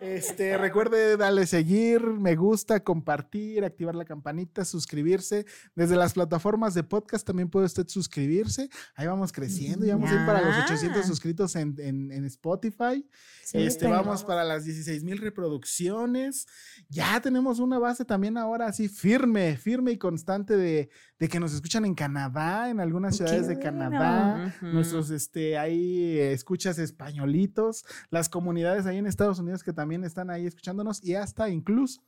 [0.00, 5.46] Este, recuerde darle seguir, me gusta, compartir, activar la campanita, suscribirse.
[5.76, 8.68] Desde las plataformas de podcast también puede usted suscribirse.
[8.96, 10.64] Ahí vamos creciendo, ya vamos a ir para los Ya.
[10.64, 13.08] 800 suscritos en, en- en Spotify.
[13.44, 16.46] Sí, Este, vamos para las 16 mil reproducciones.
[16.88, 21.52] Ya tenemos una base también ahora así firme, firme y constante de, de que nos
[21.52, 23.58] escuchan en Canadá, en algunas ciudades de.
[23.58, 24.54] Canadá.
[24.56, 24.66] Ujú.
[24.72, 30.46] Nuestros, este, ahí escuchas españolitos, las comunidades ahí en Estados Unidos que también están ahí
[30.46, 32.02] escuchándonos y hasta incluso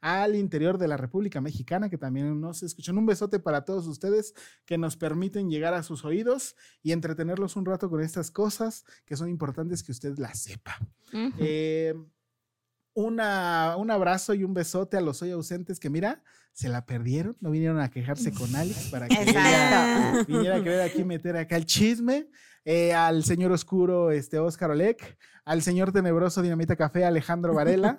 [0.00, 2.98] al interior de la República Mexicana que también nos escuchan.
[2.98, 4.34] Un besote para todos ustedes
[4.64, 9.16] que nos permiten llegar a sus oídos y entretenerlos un rato con estas cosas que
[9.16, 10.78] son importantes que usted las sepa.
[11.12, 11.32] Ujú.
[11.38, 11.94] Eh,
[12.96, 16.22] una, un abrazo y un besote a los hoy ausentes que mira,
[16.52, 20.80] se la perdieron, no vinieron a quejarse con Alex para que ella viniera a querer
[20.80, 22.30] aquí meter acá el chisme.
[22.64, 27.98] Eh, al señor oscuro este, Oscar Olek, al señor tenebroso Dinamita Café Alejandro Varela,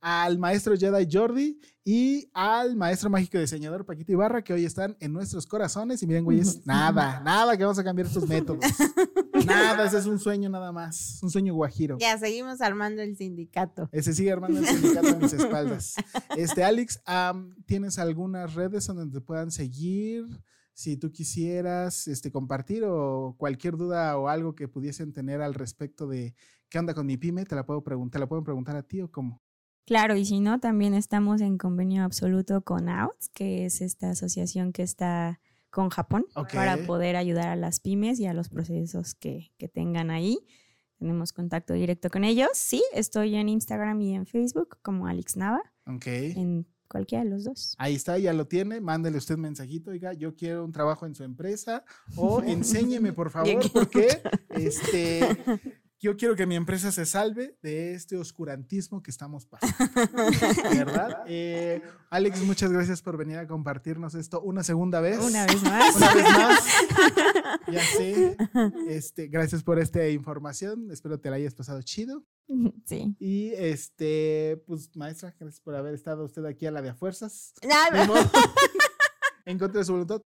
[0.00, 5.12] al maestro Jedi Jordi y al maestro mágico diseñador Paquito Ibarra que hoy están en
[5.12, 6.02] nuestros corazones.
[6.02, 8.64] Y miren, güeyes, nada, nada que vamos a cambiar estos métodos.
[9.46, 11.98] Nada, ese es un sueño nada más, un sueño guajiro.
[12.00, 13.88] Ya seguimos armando el sindicato.
[13.92, 15.94] Ese sigue armando el sindicato a mis espaldas.
[16.36, 20.24] Este, Alex, am, ¿tienes algunas redes donde te puedan seguir?
[20.72, 26.06] Si tú quisieras este, compartir o cualquier duda o algo que pudiesen tener al respecto
[26.06, 26.34] de
[26.68, 29.10] qué onda con mi pyme, te la puedo preguntar, la pueden preguntar a ti o
[29.10, 29.42] cómo.
[29.86, 34.72] Claro, y si no, también estamos en convenio absoluto con OUTS, que es esta asociación
[34.72, 36.54] que está con Japón Ok.
[36.54, 40.38] para poder ayudar a las pymes y a los procesos que, que tengan ahí.
[40.98, 42.48] Tenemos contacto directo con ellos.
[42.54, 46.06] Sí, estoy en Instagram y en Facebook como Alex Nava, Ok.
[46.06, 47.74] en cualquiera de los dos.
[47.78, 48.80] Ahí está, ya lo tiene.
[48.80, 51.84] Mándele usted un mensajito, oiga, yo quiero un trabajo en su empresa
[52.16, 54.08] o enséñeme, por favor, porque
[54.50, 55.36] este,
[55.98, 59.76] yo quiero que mi empresa se salve de este oscurantismo que estamos pasando.
[60.70, 61.24] ¿Verdad?
[61.26, 65.18] Eh, Alex, muchas gracias por venir a compartirnos esto una segunda vez.
[65.18, 65.96] Una vez más.
[65.96, 66.64] Una vez más.
[67.68, 68.36] Ya sé.
[68.88, 70.88] Este, gracias por esta información.
[70.92, 72.24] Espero te la hayas pasado chido.
[72.84, 73.16] Sí.
[73.18, 77.54] Y este, pues, maestra, gracias por haber estado usted aquí a la de a fuerzas.
[78.06, 78.20] Modo.
[79.46, 80.22] en contra de su voluntad.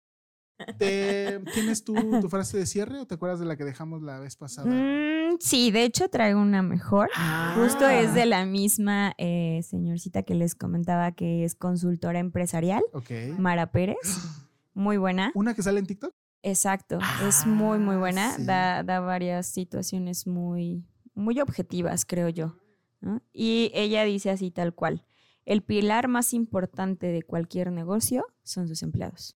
[0.77, 4.19] ¿Te- ¿Tienes tu, tu frase de cierre o te acuerdas de la que dejamos la
[4.19, 4.67] vez pasada?
[4.69, 7.09] Mm, sí, de hecho traigo una mejor.
[7.55, 12.83] Justo es de Ah, la misma eh, señorcita que les comentaba que es consultora empresarial,
[12.93, 13.09] Ok.
[13.37, 13.97] Mara Pérez.
[14.73, 15.31] Muy buena.
[15.35, 16.13] ¿Una que sale en TikTok?
[16.41, 18.31] Exacto, es muy, muy Ah, buena.
[18.37, 18.45] sí.
[18.45, 22.55] Da, da varias situaciones muy, muy objetivas, creo yo.
[23.01, 23.21] ¿no?
[23.33, 25.03] Y ella dice así tal cual,
[25.45, 29.35] el pilar más importante de cualquier negocio son sus empleados.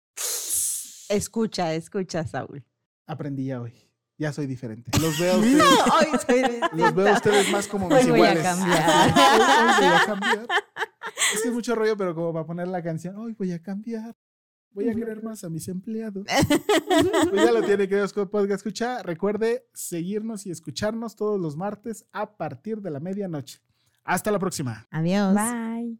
[1.08, 2.64] Escucha, escucha, Saúl.
[3.06, 3.72] Aprendí ya hoy.
[4.20, 4.90] Ya soy diferente.
[5.00, 5.38] Los veo a
[6.14, 8.42] ustedes, los veo a ustedes más como mis Hoy voy a iguales.
[8.42, 8.90] cambiar.
[8.90, 9.10] Hoy,
[9.40, 10.46] hoy voy a cambiar.
[11.34, 14.14] Es que es mucho rollo, pero como para poner la canción, hoy voy a cambiar.
[14.72, 16.26] Voy a querer más a mis empleados.
[17.30, 19.02] Pues ya lo tiene, queridos podcast escucha.
[19.02, 23.60] Recuerde seguirnos y escucharnos todos los martes a partir de la medianoche.
[24.04, 24.86] Hasta la próxima.
[24.90, 25.34] Adiós.
[25.34, 25.98] Bye.